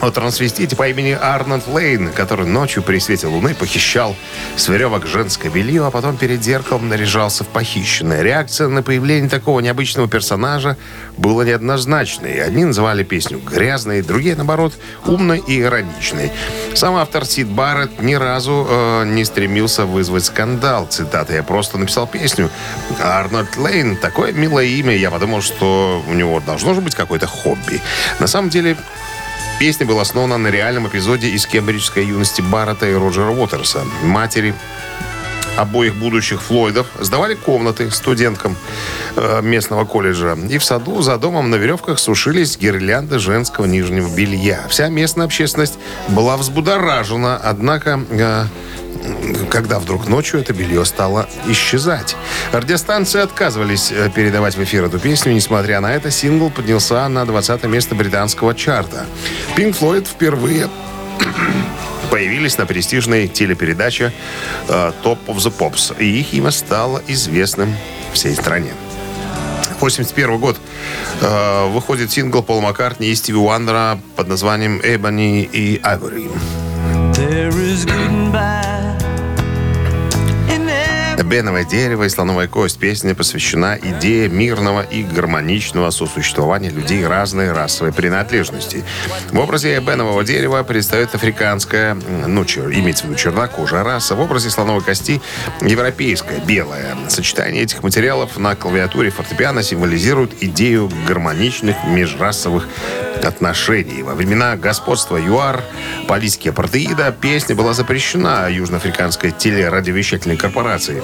[0.00, 4.14] о трансвестите по имени Арнольд Лейн, который ночью при свете луны похищал
[4.56, 8.22] с веревок женское белье, а потом перед зеркалом наряжался в похищенное.
[8.22, 10.76] Реакция на появление такого необычного персонажа
[11.16, 12.42] была неоднозначной.
[12.42, 14.74] Одни называли песню грязной, другие, наоборот,
[15.06, 16.30] умной и ироничной.
[16.74, 20.86] Сам автор Сид Барретт ни разу э, не стремился вызвать скандал.
[20.88, 22.50] Цитата «Я просто написал песню».
[23.02, 24.94] А Арнольд Лейн– такое милое имя.
[24.94, 27.80] Я подумал, что у него должно же быть какое-то хобби.
[28.20, 28.76] На самом деле,
[29.58, 33.84] Песня была основана на реальном эпизоде из кембриджской юности Баррета и Роджера Уотерса.
[34.02, 34.54] Матери
[35.56, 38.56] обоих будущих Флойдов сдавали комнаты студенткам
[39.16, 40.36] э, местного колледжа.
[40.48, 44.60] И в саду за домом на веревках сушились гирлянды женского нижнего белья.
[44.68, 48.00] Вся местная общественность была взбудоражена, однако...
[48.10, 48.44] э,
[49.50, 52.16] когда вдруг ночью это белье стало исчезать.
[52.52, 55.32] Радиостанции отказывались э, передавать в эфир эту песню.
[55.32, 59.06] Несмотря на это, сингл поднялся на 20 место британского чарта.
[59.56, 60.68] Pink Floyd впервые
[62.10, 64.12] появились на престижной телепередаче
[64.68, 65.96] э, Top of the Pops.
[65.98, 67.74] И их имя стало известным
[68.12, 68.72] всей стране.
[69.80, 70.56] 81 год
[71.20, 76.28] э, выходит сингл Пол Маккартни и Стиви Уандера под названием «Эбони и Айвори».
[81.24, 82.78] Беновое дерево и слоновая кость.
[82.78, 88.84] Песня посвящена идее мирного и гармоничного сосуществования людей разной расовой принадлежности.
[89.32, 91.94] В образе бенового дерева предстает африканская,
[92.26, 94.14] ну, чер, имеется в виду чернокожая раса.
[94.14, 95.20] В образе слоновой кости
[95.62, 96.96] европейская, белая.
[97.08, 102.68] Сочетание этих материалов на клавиатуре фортепиано символизирует идею гармоничных межрасовых
[103.24, 104.02] отношений.
[104.02, 105.64] Во времена господства ЮАР,
[106.06, 111.02] политики апартеида, песня была запрещена Южноафриканской телерадиовещательной корпорацией.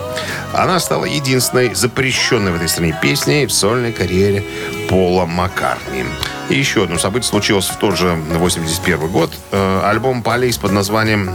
[0.52, 4.44] Она стала единственной запрещенной в этой стране песней в сольной карьере
[4.88, 6.04] Пола Маккартни.
[6.50, 9.32] И еще одно событие случилось в тот же 81 год.
[9.50, 11.30] Э, альбом «Полис» под названием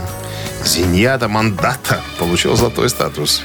[0.64, 3.42] «Зиньята Мандата» получил золотой статус.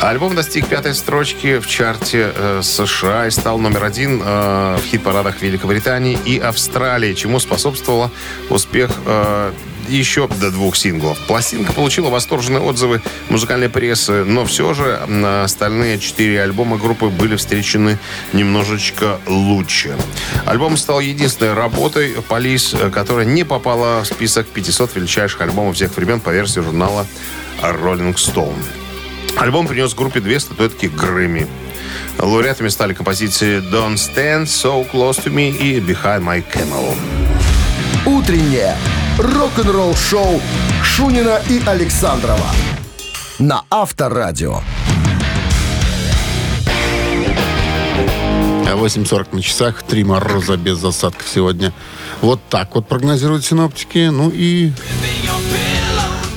[0.00, 5.42] Альбом достиг пятой строчки в чарте э, США и стал номер один э, в хит-парадах
[5.42, 8.12] Великобритании и Австралии, чему способствовало
[8.48, 9.52] успех э,
[9.88, 11.18] еще до двух синглов.
[11.26, 14.96] Пластинка получила восторженные отзывы музыкальной прессы, но все же
[15.42, 17.98] остальные четыре альбома группы были встречены
[18.32, 19.96] немножечко лучше.
[20.46, 26.20] Альбом стал единственной работой Полис, которая не попала в список 500 величайших альбомов всех времен
[26.20, 27.06] по версии журнала
[27.60, 28.62] Rolling Stone.
[29.36, 31.46] Альбом принес группе две статуэтки Грэмми.
[32.18, 36.96] Лауреатами стали композиции Don't Stand So Close to Me и Behind My Camel.
[38.04, 38.76] Утреннее
[39.18, 40.40] рок-н-ролл-шоу
[40.84, 42.46] Шунина и Александрова
[43.40, 44.60] на Авторадио.
[48.66, 51.72] А 8.40 на часах, три мороза без засадков сегодня.
[52.20, 54.08] Вот так вот прогнозируют синоптики.
[54.08, 54.70] Ну и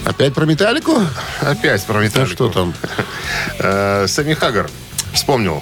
[0.05, 0.97] опять про металлику?
[1.41, 2.31] Опять про Металлику.
[2.31, 2.73] что там?
[3.59, 4.69] Э, Сэмми Хаггар
[5.13, 5.61] вспомнил,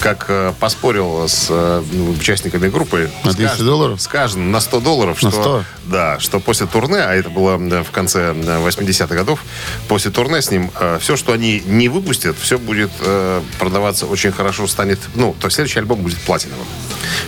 [0.00, 3.10] как э, поспорил с э, ну, участниками группы.
[3.24, 4.00] На С 200 каждым- долларов?
[4.00, 5.22] С каждым на 100 долларов.
[5.22, 5.64] На что, 100?
[5.84, 9.40] Да, что после турне, а это было да, в конце да, 80-х годов,
[9.88, 14.66] после турне с ним все, что они не выпустят, все будет э, продаваться очень хорошо,
[14.66, 16.66] станет, ну, то есть следующий альбом будет платиновым.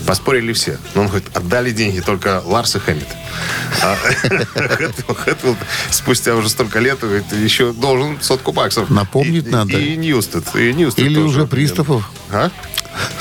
[0.06, 0.78] Поспорили все.
[0.94, 3.06] Но он говорит, отдали деньги только Ларс и Хэммет.
[3.82, 5.56] А Хэтфилд-
[5.90, 8.90] спустя уже столько лет говорит, еще должен сотку баксов.
[8.90, 9.78] Напомнить И- надо.
[9.78, 10.44] И Ньюстед.
[10.54, 12.50] И Ньюстед Или уже приставов А?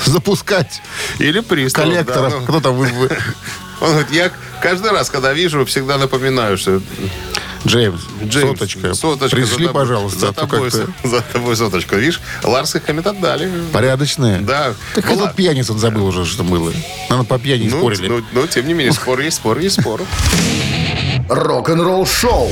[0.05, 0.81] запускать.
[1.19, 1.89] Или приставов.
[1.91, 2.31] Коллекторов.
[2.33, 2.45] да, ну.
[2.45, 2.79] Кто там?
[2.79, 6.81] Он говорит, я каждый раз, когда вижу, всегда напоминаю, что
[7.65, 8.93] Джеймс, Джеймс, соточка.
[8.93, 10.19] соточка Пришли, за пожалуйста.
[10.19, 11.95] За а то тобой, как-то за тобой соточку.
[11.95, 13.49] Видишь, Ларс и Хэммит отдали.
[13.71, 14.39] Порядочные.
[14.39, 14.73] Да.
[14.95, 16.71] Так Была- этот пьяниц он забыл уже, что было.
[17.09, 18.07] Наверное, по пьяни Ну, спорили.
[18.07, 20.01] ну, ну, тем не менее, спор есть спор, есть спор.
[21.29, 22.49] Рок-н-ролл-шоу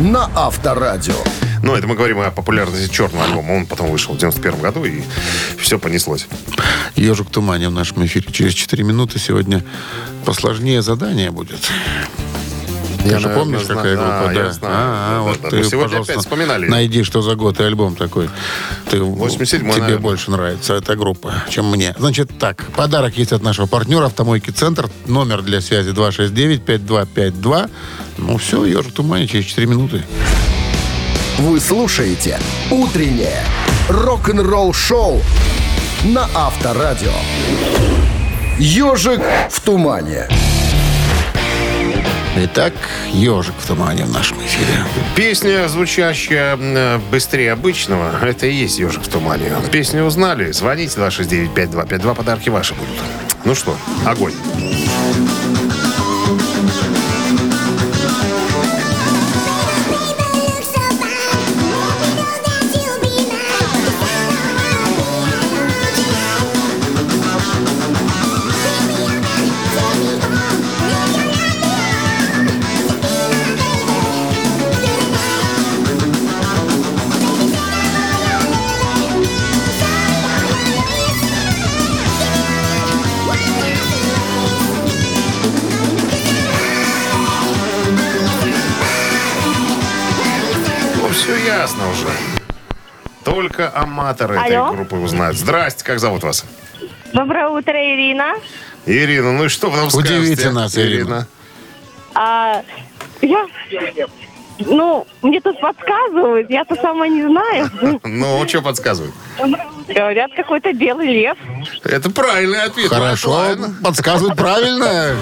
[0.00, 1.14] на Авторадио.
[1.62, 3.52] Ну, это мы говорим о популярности черного альбома.
[3.52, 5.02] Он потом вышел в 91 году, и
[5.58, 6.26] все понеслось.
[6.96, 8.26] Ежик в тумане в нашем эфире.
[8.32, 9.62] Через 4 минуты сегодня
[10.24, 11.60] посложнее задание будет.
[13.02, 13.78] Ты же наверное, помнишь, знаю.
[13.78, 14.32] какая группа?
[14.38, 14.74] я Да, знаю.
[14.76, 15.50] А, а, Да, вот да, да.
[15.50, 16.66] ты, Мы сегодня опять вспоминали.
[16.68, 18.28] Найди, что за год и альбом такой.
[18.90, 19.98] Ты, 87-й, тебе наверное.
[19.98, 21.94] больше нравится эта группа, чем мне.
[21.98, 24.88] Значит так, подарок есть от нашего партнера «Автомойки Центр».
[25.06, 27.70] Номер для связи 269-5252.
[28.18, 30.04] Ну все, ежик в тумане через 4 минуты.
[31.38, 32.38] Вы слушаете
[32.70, 33.42] «Утреннее
[33.88, 35.22] рок-н-ролл-шоу»
[36.04, 37.12] на Авторадио.
[38.58, 40.28] «Ежик в тумане».
[42.36, 42.72] Итак,
[43.12, 44.84] ежик в тумане в нашем эфире.
[45.16, 46.56] Песня, звучащая
[47.10, 49.52] быстрее обычного, это и есть «Ежик в тумане».
[49.72, 50.52] Песню узнали?
[50.52, 52.94] Звоните 269-5252, подарки ваши будут.
[53.44, 54.34] Ну что, огонь.
[94.14, 94.72] координатор этой Алло.
[94.72, 95.36] группы узнает.
[95.36, 96.44] Здрасте, как зовут вас?
[97.12, 98.34] Доброе утро, Ирина.
[98.86, 100.18] Ирина, ну и что вы нам скажете?
[100.18, 101.26] Удивите нас, Ирина.
[102.14, 102.62] А,
[103.20, 103.46] я...
[104.66, 107.70] Ну, мне тут подсказывают, я-то сама не знаю.
[108.04, 109.14] Ну, что подсказывает?
[109.88, 111.38] Говорят, какой-то белый лев.
[111.82, 112.88] Это правильный ответ.
[112.90, 113.74] Хорошо, Правильно.
[113.82, 115.16] подсказывают правильно.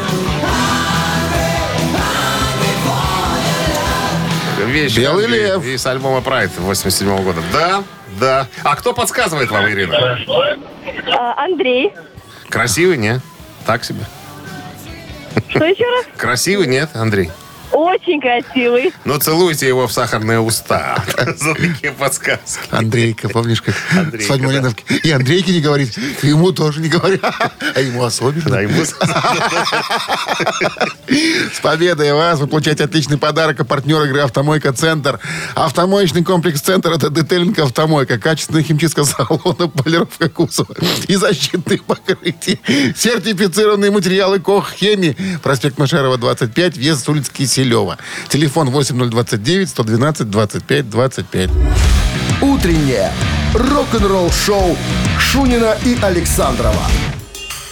[4.66, 4.96] Вещь.
[4.96, 5.64] Белый лев.
[5.64, 7.40] И с альбома Прайд 87 года.
[7.52, 7.84] Да?
[8.18, 8.46] Да.
[8.64, 10.18] А кто подсказывает вам, Ирина?
[11.16, 11.92] А, Андрей.
[12.48, 13.20] Красивый, не?
[13.66, 14.04] Так себе.
[15.48, 16.06] Что еще раз?
[16.16, 17.30] Красивый, нет, Андрей?
[17.72, 18.92] Очень красивый.
[19.04, 21.04] Ну, целуйте его в сахарные уста
[21.36, 22.60] за такие подсказки.
[22.70, 24.70] Андрейка, помнишь, как Андрейка, свадьба да.
[25.02, 27.20] И Андрейке не говорит, ему тоже не говорят,
[27.74, 28.50] а ему особенно.
[28.50, 28.84] Да, ему...
[31.52, 32.38] С победой вас!
[32.38, 35.20] Вы получаете отличный подарок от партнера игры «Автомойка Центр».
[35.54, 40.74] Автомоечный комплекс «Центр»— это детейлинг «Автомойка», качественная химчистка салона, полировка кузова
[41.06, 42.58] и защитные покрытия.
[42.96, 45.16] Сертифицированные материалы «Кох Хеми».
[45.42, 47.98] Проспект Машерова, 25, въезд с улицы Киселева.
[48.28, 51.50] Телефон 8029 112 25 25.
[52.40, 53.10] Утреннее
[53.54, 54.76] рок-н-ролл-шоу
[55.18, 56.86] Шунина и Александрова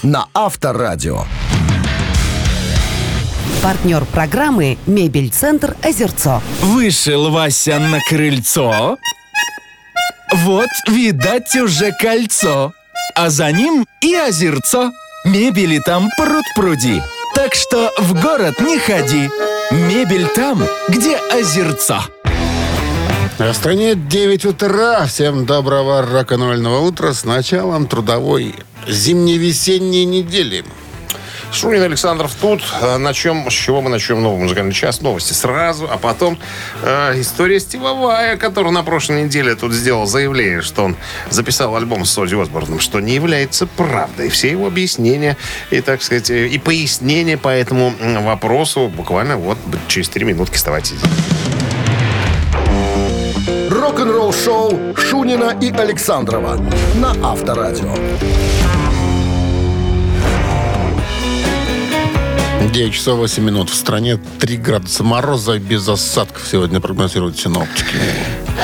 [0.03, 1.25] на Авторадио.
[3.63, 6.43] Партнер программы «Мебель-центр Озерцо».
[6.63, 8.97] Вышел Вася на крыльцо.
[10.33, 12.73] Вот, видать, уже кольцо.
[13.15, 14.91] А за ним и озерцо.
[15.25, 17.03] Мебели там пруд-пруди.
[17.35, 19.31] Так что в город не ходи.
[19.71, 22.01] Мебель там, где озерцо.
[23.39, 25.07] А В стране 9 утра.
[25.07, 28.55] Всем доброго рок-н-ролльного утра с началом трудовой
[28.87, 30.65] зимне-весенней недели.
[31.53, 32.63] Шунин Александров тут.
[32.81, 35.01] А На чем, с чего мы начнем новый музыкальный час?
[35.01, 36.39] Новости сразу, а потом
[36.83, 40.97] э, история Стивовая, который на прошлой неделе тут сделал заявление, что он
[41.31, 44.29] записал альбом с Ози Осборном, что не является правдой.
[44.29, 45.37] Все его объяснения
[45.71, 50.95] и, так сказать, э, и пояснения по этому вопросу буквально вот через три минутки вставайте.
[53.71, 56.59] Рок-н-ролл-шоу Шунина и Александрова
[56.97, 57.95] на Авторадио.
[62.73, 63.71] 9 часов 8 минут.
[63.71, 67.97] В стране 3 градуса мороза без осадков сегодня прогнозируют синоптики.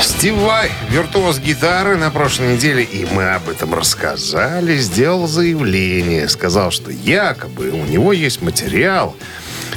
[0.00, 6.28] Стив Вай, виртуоз гитары на прошлой неделе, и мы об этом рассказали, сделал заявление.
[6.28, 9.14] Сказал, что якобы у него есть материал,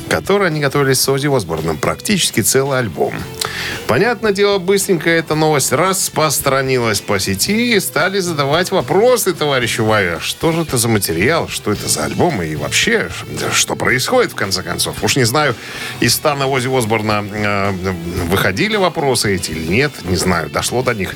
[0.10, 1.78] который они готовили с Ози Осборном.
[1.78, 3.14] Практически целый альбом.
[3.88, 10.20] Понятное дело, быстренько эта новость распространилась по сети и стали задавать вопросы товарищу Ваю.
[10.20, 11.48] Что же это за материал?
[11.48, 12.42] Что это за альбом?
[12.42, 13.10] И вообще,
[13.54, 15.04] что происходит в конце концов?
[15.04, 15.56] Уж не знаю,
[16.00, 17.72] из стана Ози Осборна э,
[18.30, 19.92] выходили вопросы эти или нет.
[20.04, 21.16] Не знаю, дошло до них.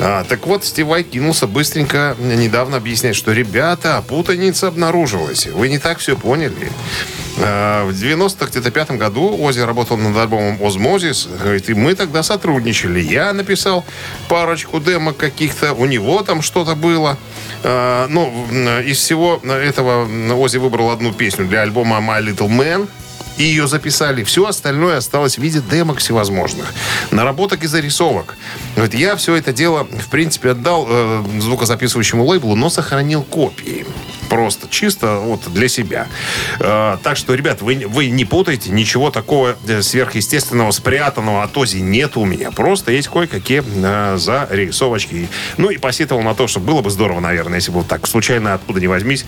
[0.00, 5.46] А, так вот, Стив Вай кинулся быстренько недавно объяснять, что, ребята, путаница обнаружилась.
[5.46, 6.72] Вы не так все поняли.
[7.38, 11.28] А, В 90-х, где-то пятом году Ози работал над альбомом «Озмозис».
[11.42, 13.00] Говорит, и мы тогда сотрудничали.
[13.00, 13.84] Я написал
[14.28, 17.18] парочку демок каких-то, у него там что-то было.
[17.62, 18.46] А, Ну,
[18.80, 22.88] из всего этого Ози выбрал одну песню для альбома «My Little Man».
[23.36, 24.24] И ее записали.
[24.24, 26.72] Все остальное осталось в виде демок всевозможных.
[27.10, 28.34] Наработок и зарисовок.
[28.76, 33.84] Говорит, я все это дело, в принципе, отдал э, звукозаписывающему лейблу, но сохранил копии.
[34.36, 36.08] Просто чисто вот для себя.
[36.60, 41.78] Э, так что, ребят, вы, вы не путайте, ничего такого э, сверхъестественного, спрятанного от Ози
[41.78, 42.50] нет у меня.
[42.50, 45.30] Просто есть кое-какие э, зарисовочки.
[45.56, 48.52] Ну и посетовал на то, что было бы здорово, наверное, если бы вот так случайно
[48.52, 49.24] откуда ни возьмись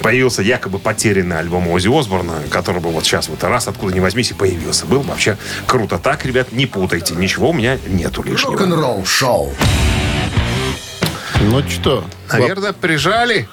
[0.00, 4.30] появился якобы потерянный альбом Ози Осборна, который бы вот сейчас вот раз откуда ни возьмись
[4.30, 4.86] и появился.
[4.86, 5.98] Было бы вообще круто.
[5.98, 7.16] Так, ребят, не путайте.
[7.16, 8.52] Ничего у меня нету лишнего.
[8.52, 9.52] Рок-н-ролл-шоу.
[11.40, 13.48] Ну что, Наверное, прижали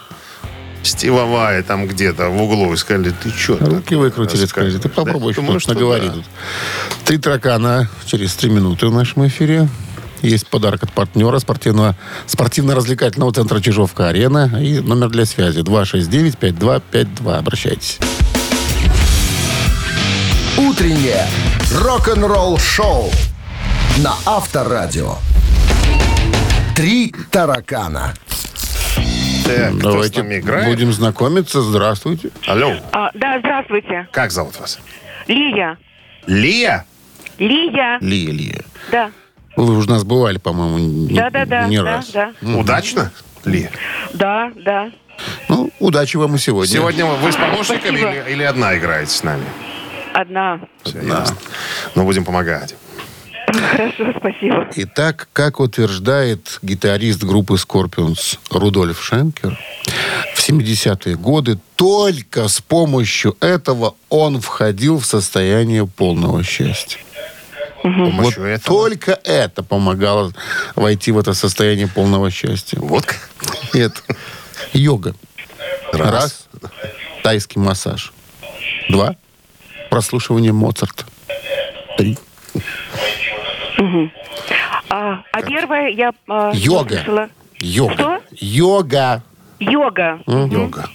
[0.83, 3.57] Стива Вая там где-то в углу и сказали, ты что?
[3.57, 4.77] руки выкрутили, сказали.
[4.77, 6.25] Ты попробуй что-то наговори тут.
[7.05, 9.67] Три таракана через три минуты в нашем эфире.
[10.21, 17.37] Есть подарок от партнера спортивного, спортивно-развлекательного центра «Чижовка-арена» и номер для связи 269-5252.
[17.37, 17.99] Обращайтесь.
[20.57, 21.25] Утреннее
[21.73, 23.09] рок-н-ролл-шоу
[23.99, 25.15] на Авторадио.
[26.75, 28.13] Три таракана.
[29.55, 30.67] Так, кто с Давайте нами играет?
[30.67, 31.61] будем знакомиться.
[31.61, 32.29] Здравствуйте.
[32.47, 34.07] Алло, А, да, здравствуйте.
[34.11, 34.79] как зовут вас?
[35.27, 35.77] Лия.
[36.27, 36.85] Лия?
[37.37, 37.97] Лия.
[38.01, 38.61] Лия, Лия.
[38.91, 39.11] Да.
[39.55, 41.67] Вы уже нас бывали, по-моему, не, Да, да, да.
[41.67, 42.09] не да, раз.
[42.11, 42.31] Да.
[42.41, 43.11] Удачно?
[43.45, 43.71] Лия?
[44.13, 44.91] Да, да.
[45.49, 46.73] Ну, удачи вам и сегодня.
[46.73, 48.11] Сегодня вы с помощниками Спасибо.
[48.25, 49.43] или, или одна играете с нами?
[50.13, 50.59] Одна.
[50.83, 51.35] Все, ясно.
[51.95, 52.75] Ну, будем помогать.
[53.53, 54.67] Хорошо, спасибо.
[54.75, 59.57] Итак, как утверждает гитарист группы Scorpions Рудольф Шенкер,
[60.35, 66.99] в 70-е годы только с помощью этого он входил в состояние полного счастья.
[67.81, 68.59] Помощью Вот этого.
[68.59, 70.33] только это помогало
[70.75, 72.77] войти в это состояние полного счастья.
[72.79, 73.29] Вот как?
[73.73, 74.03] Нет.
[74.73, 75.15] Йога.
[75.93, 76.47] Раз.
[76.61, 76.71] Раз.
[77.23, 78.11] Тайский массаж.
[78.89, 79.15] Два.
[79.89, 81.05] Прослушивание Моцарта.
[81.97, 82.17] Три.
[83.79, 84.11] Мгм.
[84.89, 86.95] А, а первое я а, Йога.
[86.97, 87.29] слышала.
[87.59, 87.93] Йога.
[87.93, 88.19] Что?
[88.31, 89.23] Йога.
[89.59, 90.19] Йога.
[90.27, 90.89] Йога.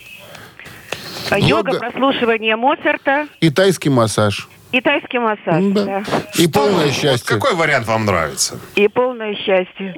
[1.30, 1.78] А, Йога, Йога.
[1.78, 4.48] прослушивание Моцарта И тайский массаж.
[4.72, 5.64] и тайский массаж.
[5.72, 5.84] Да.
[5.84, 6.02] да.
[6.36, 7.26] И полное Вот счастье.
[7.26, 8.58] какой вариант вам нравится?
[8.74, 9.94] И полное счастье.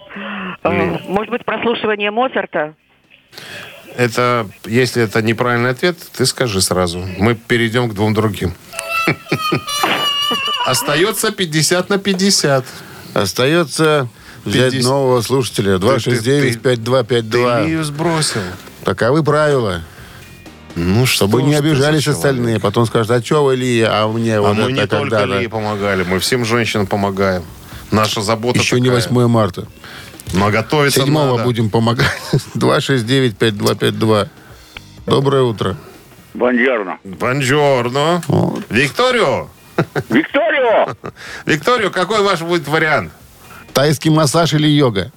[0.63, 1.01] А, Ну.
[1.09, 2.75] может быть, прослушивание Моцарта?
[3.97, 7.03] Это, если это неправильный ответ, ты скажи сразу.
[7.19, 8.53] Мы перейдем к двум другим.
[10.67, 12.65] Остается 50 на 50.
[13.15, 14.09] Остается
[14.45, 14.91] взять 50.
[14.91, 15.77] нового слушателя.
[15.77, 17.23] 269-5252.
[17.31, 18.41] Ты ее сбросил.
[18.85, 19.83] Таковы правила.
[20.75, 22.61] Ну, Чтобы что не обижались остальные.
[22.61, 25.39] Потом скажут, а что вы, Лия, а мне А вот мы это не только когда-то?»
[25.41, 27.45] Лии помогали, мы всем женщинам помогаем.
[27.91, 29.09] Наша забота Еще не такая.
[29.09, 29.67] 8 марта.
[30.35, 31.45] Но готовиться Седьмого надо.
[31.45, 32.11] будем помогать.
[32.57, 34.29] 269-5252.
[35.07, 35.77] Доброе утро.
[36.35, 36.99] Бонжорно.
[37.05, 38.23] Бонжорно.
[38.27, 38.65] Вот.
[38.69, 39.49] Викторио.
[40.09, 40.95] Викторио!
[41.47, 43.13] Викторио, какой ваш будет вариант?
[43.73, 45.11] Тайский массаж или йога?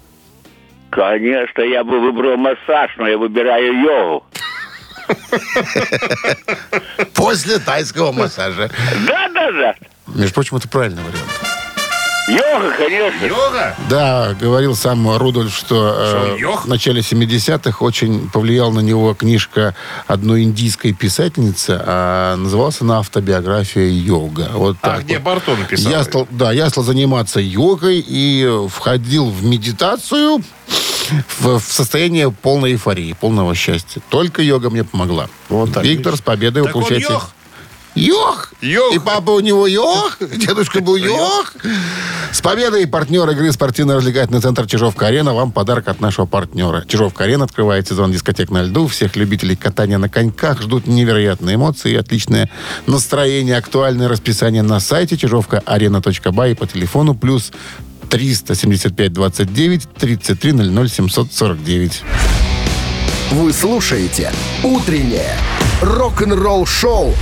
[0.89, 4.26] Конечно, я бы выбрал массаж, но я выбираю йогу.
[7.16, 8.70] После тайского массажа.
[9.07, 9.76] Да-да-да.
[10.07, 11.49] Между прочим, это правильный вариант.
[12.30, 13.25] Йога, конечно.
[13.25, 13.75] Йога?
[13.89, 16.65] Да, говорил сам Рудольф, что, э, Что йог?
[16.65, 19.75] в начале 70-х очень повлияла на него книжка
[20.07, 24.49] одной индийской писательницы, а называлась она «Автобиография йога».
[24.53, 25.23] Вот А где вот.
[25.23, 25.91] Барто написал?
[25.91, 30.43] Я стал, да, я стал заниматься йогой и входил в медитацию
[31.39, 34.01] в, в состояние полной эйфории, полного счастья.
[34.09, 35.27] Только йога мне помогла.
[35.49, 37.30] Вот так, Виктор, с победой Так вы он йог?
[37.96, 38.54] Йох!
[38.62, 38.94] Йох.
[38.96, 41.54] И папа у него йох, дедушка был йох.
[42.32, 45.34] С победой партнер игры спортивно-развлекательный центр Чижовка-Арена.
[45.34, 46.86] Вам подарок от нашего партнера.
[46.88, 48.88] Чижовка-Арена открывает сезон дискотек на льду.
[48.88, 52.50] Всех любителей катания на коньках ждут невероятные эмоции и отличное
[52.86, 53.58] настроение.
[53.58, 57.52] Актуальное расписание на сайте чижовка-арена.бай и по телефону плюс
[58.10, 62.04] 375 29 33 00 749.
[63.32, 64.32] Вы слушаете
[64.64, 65.36] «Утреннее
[65.82, 67.14] рок-н-ролл-шоу»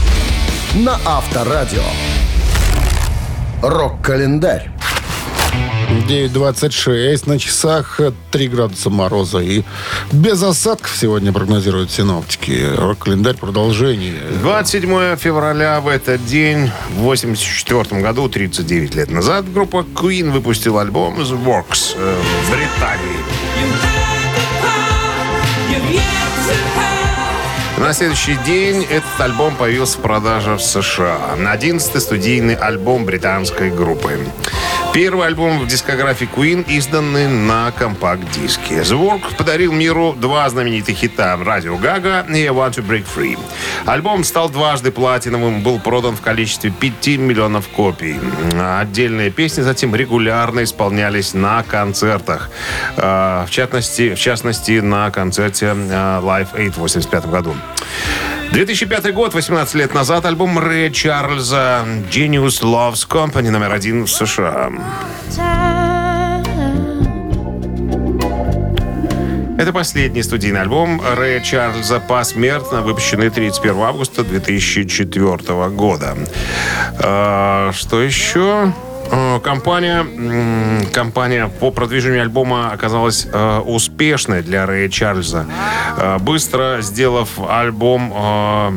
[0.75, 1.83] на Авторадио.
[3.61, 4.69] Рок-календарь.
[6.07, 7.99] 9.26 на часах,
[8.31, 9.63] 3 градуса мороза и
[10.11, 12.75] без осадков сегодня прогнозируют синоптики.
[12.75, 14.15] Рок-календарь продолжение.
[14.41, 21.19] 27 февраля в этот день, в 84 году, 39 лет назад, группа Queen выпустила альбом
[21.19, 22.15] The Works э,
[22.45, 23.36] в Британии.
[27.77, 31.35] На следующий день этот альбом появился в продаже в США.
[31.37, 34.19] 11-й студийный альбом британской группы.
[34.93, 38.81] Первый альбом в дискографии Queen, изданный на компакт-диске.
[38.81, 43.37] Work подарил миру два знаменитых хита «Radio Gaga» и «I Want to Break Free».
[43.85, 48.19] Альбом стал дважды платиновым, был продан в количестве 5 миллионов копий.
[48.59, 52.49] Отдельные песни затем регулярно исполнялись на концертах.
[52.95, 57.55] Э, В частности, в частности на концерте э, Live 8 в 85 году.
[58.51, 64.71] 2005 год, 18 лет назад, альбом Рэя Чарльза «Genius Loves Company» номер один в США.
[69.59, 76.15] Это последний студийный альбом Рэя Чарльза посмертно, выпущенный 31 августа 2004 года.
[76.99, 78.71] А, Что еще?
[79.11, 80.05] Э, Компания,
[80.93, 85.45] компания по продвижению альбома оказалась э, успешной для Рэя Чарльза.
[85.97, 88.71] Э, быстро сделав альбом э,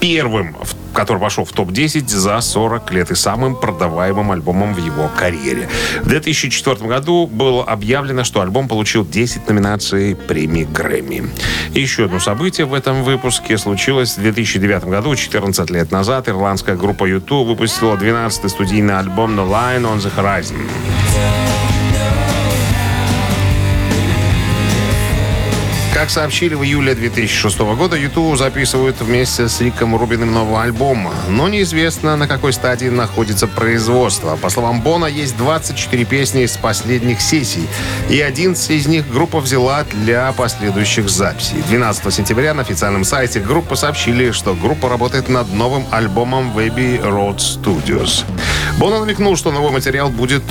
[0.00, 5.10] первым, в- который вошел в топ-10 за 40 лет и самым продаваемым альбомом в его
[5.14, 5.68] карьере.
[6.02, 11.28] В 2004 году было объявлено, что альбом получил 10 номинаций премии Грэмми.
[11.74, 16.28] И еще одно событие в этом выпуске случилось в 2009 году, 14 лет назад.
[16.28, 21.43] Ирландская группа U2 выпустила 12-й студийный альбом The Line on the Horizon.
[25.94, 31.08] Как сообщили в июле 2006 года, YouTube записывают вместе с Риком Рубиным новый альбом.
[31.28, 34.34] Но неизвестно, на какой стадии находится производство.
[34.34, 37.68] По словам Бона, есть 24 песни из последних сессий.
[38.10, 41.62] И 11 из них группа взяла для последующих записей.
[41.68, 47.00] 12 сентября на официальном сайте группы сообщили, что группа работает над новым альбомом в Abbey
[47.00, 48.24] Road Studios.
[48.78, 50.42] Бон намекнул, что новый материал будет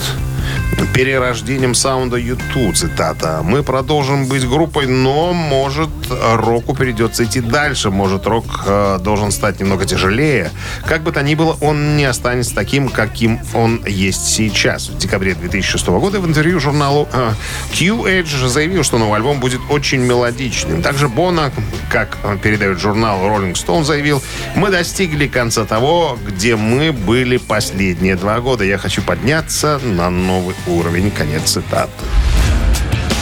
[0.93, 3.41] перерождением саунда YouTube, цитата.
[3.43, 7.89] «Мы продолжим быть группой, но, может, року придется идти дальше.
[7.89, 10.51] Может, рок э, должен стать немного тяжелее.
[10.85, 14.89] Как бы то ни было, он не останется таким, каким он есть сейчас».
[14.89, 17.31] В декабре 2006 года в интервью журналу э,
[17.77, 20.81] Q-Edge заявил, что новый альбом будет очень мелодичным.
[20.81, 21.51] Также Бона,
[21.91, 24.21] как передает журнал Rolling Stone, заявил,
[24.55, 28.63] «Мы достигли конца того, где мы были последние два года.
[28.63, 30.32] Я хочу подняться на новый
[30.67, 31.11] уровень».
[31.11, 31.91] Конец цитаты.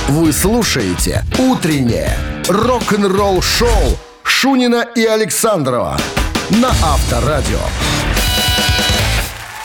[0.08, 5.98] Вы слушаете «Утреннее рок-н-ролл-шоу» Шунина и Александрова
[6.50, 7.60] на Авторадио.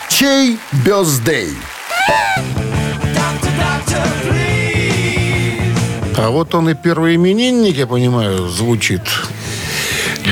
[0.08, 1.54] Чей бездей?
[6.18, 9.02] А вот он и первый именинник, я понимаю, звучит.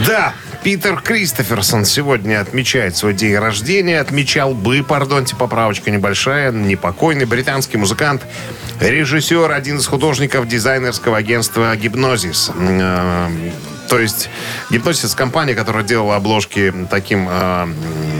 [0.07, 0.33] Да,
[0.65, 4.01] Питер Кристоферсон сегодня отмечает свой день рождения.
[4.01, 8.23] Отмечал бы, пардонте, поправочка небольшая, непокойный британский музыкант,
[8.81, 12.51] режиссер, один из художников дизайнерского агентства «Гипнозис».
[13.89, 14.29] То есть
[14.71, 17.67] «Гипнозис»— компания, которая делала обложки таким э,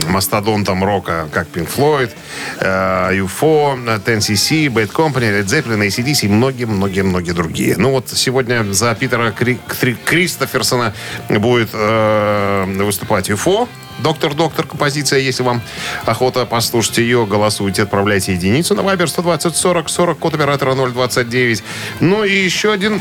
[0.09, 2.11] мастодонтам рока, как Pink Floyd,
[2.59, 7.75] э, UFO, 10cc, Bad Company, Led Zeppelin, ACDC и многие-многие-многие другие.
[7.77, 10.93] Ну вот сегодня за Питера Кри- Кри- Кристоферсона
[11.29, 13.67] будет э, выступать UFO,
[13.99, 15.19] Доктор, доктор, композиция.
[15.19, 15.61] Если вам
[16.05, 21.63] охота послушать ее, голосуйте, отправляйте единицу на Viber 120 40 40, код оператора 029.
[22.01, 22.99] Ну и еще один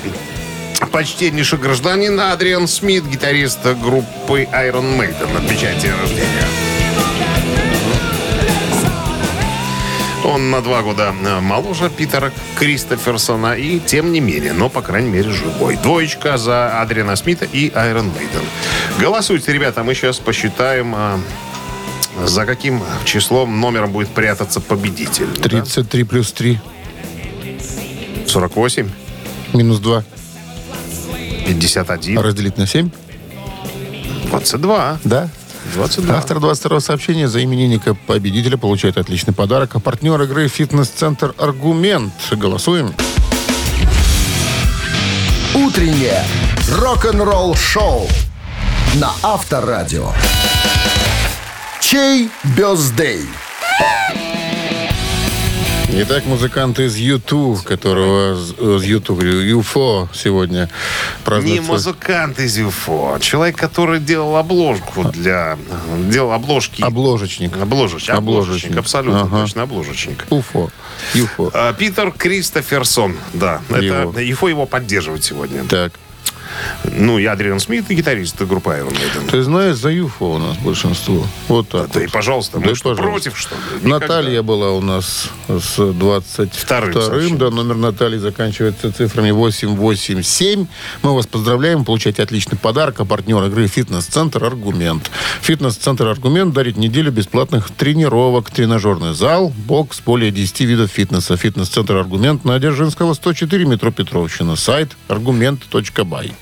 [0.86, 6.48] почтеннейший гражданин Адриан Смит, гитарист группы Iron Maiden, отмечает день рождения.
[10.24, 15.10] Он на два года э, моложе Питера Кристоферсона и, тем не менее, но, по крайней
[15.10, 15.76] мере, живой.
[15.76, 18.44] Двоечка за Адриана Смита и Iron Maiden.
[18.98, 21.18] Голосуйте, ребята, мы сейчас посчитаем, э,
[22.26, 25.28] за каким числом номером будет прятаться победитель.
[25.36, 25.42] Да?
[25.42, 26.58] 33 плюс 3
[28.26, 28.90] 48,
[29.52, 30.04] минус 2
[31.46, 32.90] 51, разделить на 7.
[34.28, 34.98] 22.
[35.04, 35.28] Да?
[35.74, 36.16] 22.
[36.16, 39.74] Автор 22 сообщения за именинника победителя получает отличный подарок.
[39.74, 42.12] А партнер игры «Фитнес-центр Аргумент».
[42.32, 42.94] Голосуем.
[45.54, 46.24] Утреннее
[46.68, 48.08] рок-н-ролл-шоу
[48.94, 50.12] на Авторадио.
[51.80, 53.22] Чей бездей?
[55.96, 61.62] Итак, музыкант из YouTube, которого из YouTube, UFO сегодня Не празднует...
[61.62, 65.56] свой- музыкант из ЮФО, а человек, который делал обложку для...
[66.10, 66.82] Делал обложки.
[66.82, 67.56] Обложечник.
[67.56, 68.10] Обложечник.
[68.14, 68.14] Обложечник.
[68.16, 69.42] Обложечник, абсолютно Ага.
[69.42, 70.24] точно, обложечник.
[70.30, 70.70] UFO.
[71.14, 71.50] UFO.
[71.54, 73.60] А, Питер Кристоферсон, да.
[73.70, 74.10] Его.
[74.10, 75.64] Это ЮФО его поддерживает сегодня.
[75.64, 75.92] Так.
[76.96, 79.30] Ну, и Адриан Смит, и гитарист группы Iron Maiden.
[79.30, 81.24] Ты знаешь, за UFO у нас большинство.
[81.48, 82.08] Вот так Да вот.
[82.08, 83.30] и, пожалуйста, мы Да и что, пожалуйста.
[83.30, 83.60] против, что ли?
[83.84, 83.98] Никогда.
[83.98, 86.92] Наталья была у нас с 22-м.
[87.02, 87.38] сообщением.
[87.38, 90.66] Да, номер Натальи заканчивается цифрами 887.
[91.02, 91.84] Мы вас поздравляем.
[91.84, 93.00] Получаете отличный подарок.
[93.00, 95.10] А партнер игры «Фитнес-центр Аргумент».
[95.42, 98.50] «Фитнес-центр Аргумент» дарит неделю бесплатных тренировок.
[98.50, 101.36] Тренажерный зал, бокс, более 10 видов фитнеса.
[101.36, 104.56] «Фитнес-центр Аргумент» на Дзержинского, 104, метро Петровщина.
[104.56, 106.32] Сайт аргумент.бай.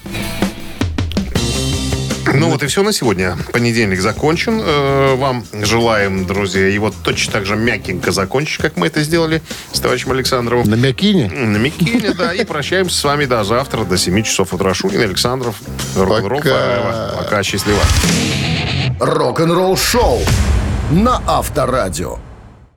[2.34, 3.36] Ну вот и все на сегодня.
[3.52, 4.60] Понедельник закончен.
[4.64, 9.42] Э, Вам желаем, друзья, его точно так же мягенько закончить, как мы это сделали
[9.72, 10.68] с товарищем Александровым.
[10.68, 11.28] На Мякине?
[11.28, 12.32] На Микине, да.
[12.32, 14.72] И прощаемся с вами до завтра, до 7 часов утра.
[14.72, 15.56] Шунин, Александров.
[15.94, 17.14] Рок-н-ролл Пока.
[17.18, 17.80] Пока, счастливо.
[18.98, 20.20] Рок-н-ролл-шоу
[20.90, 22.18] на Авторадио.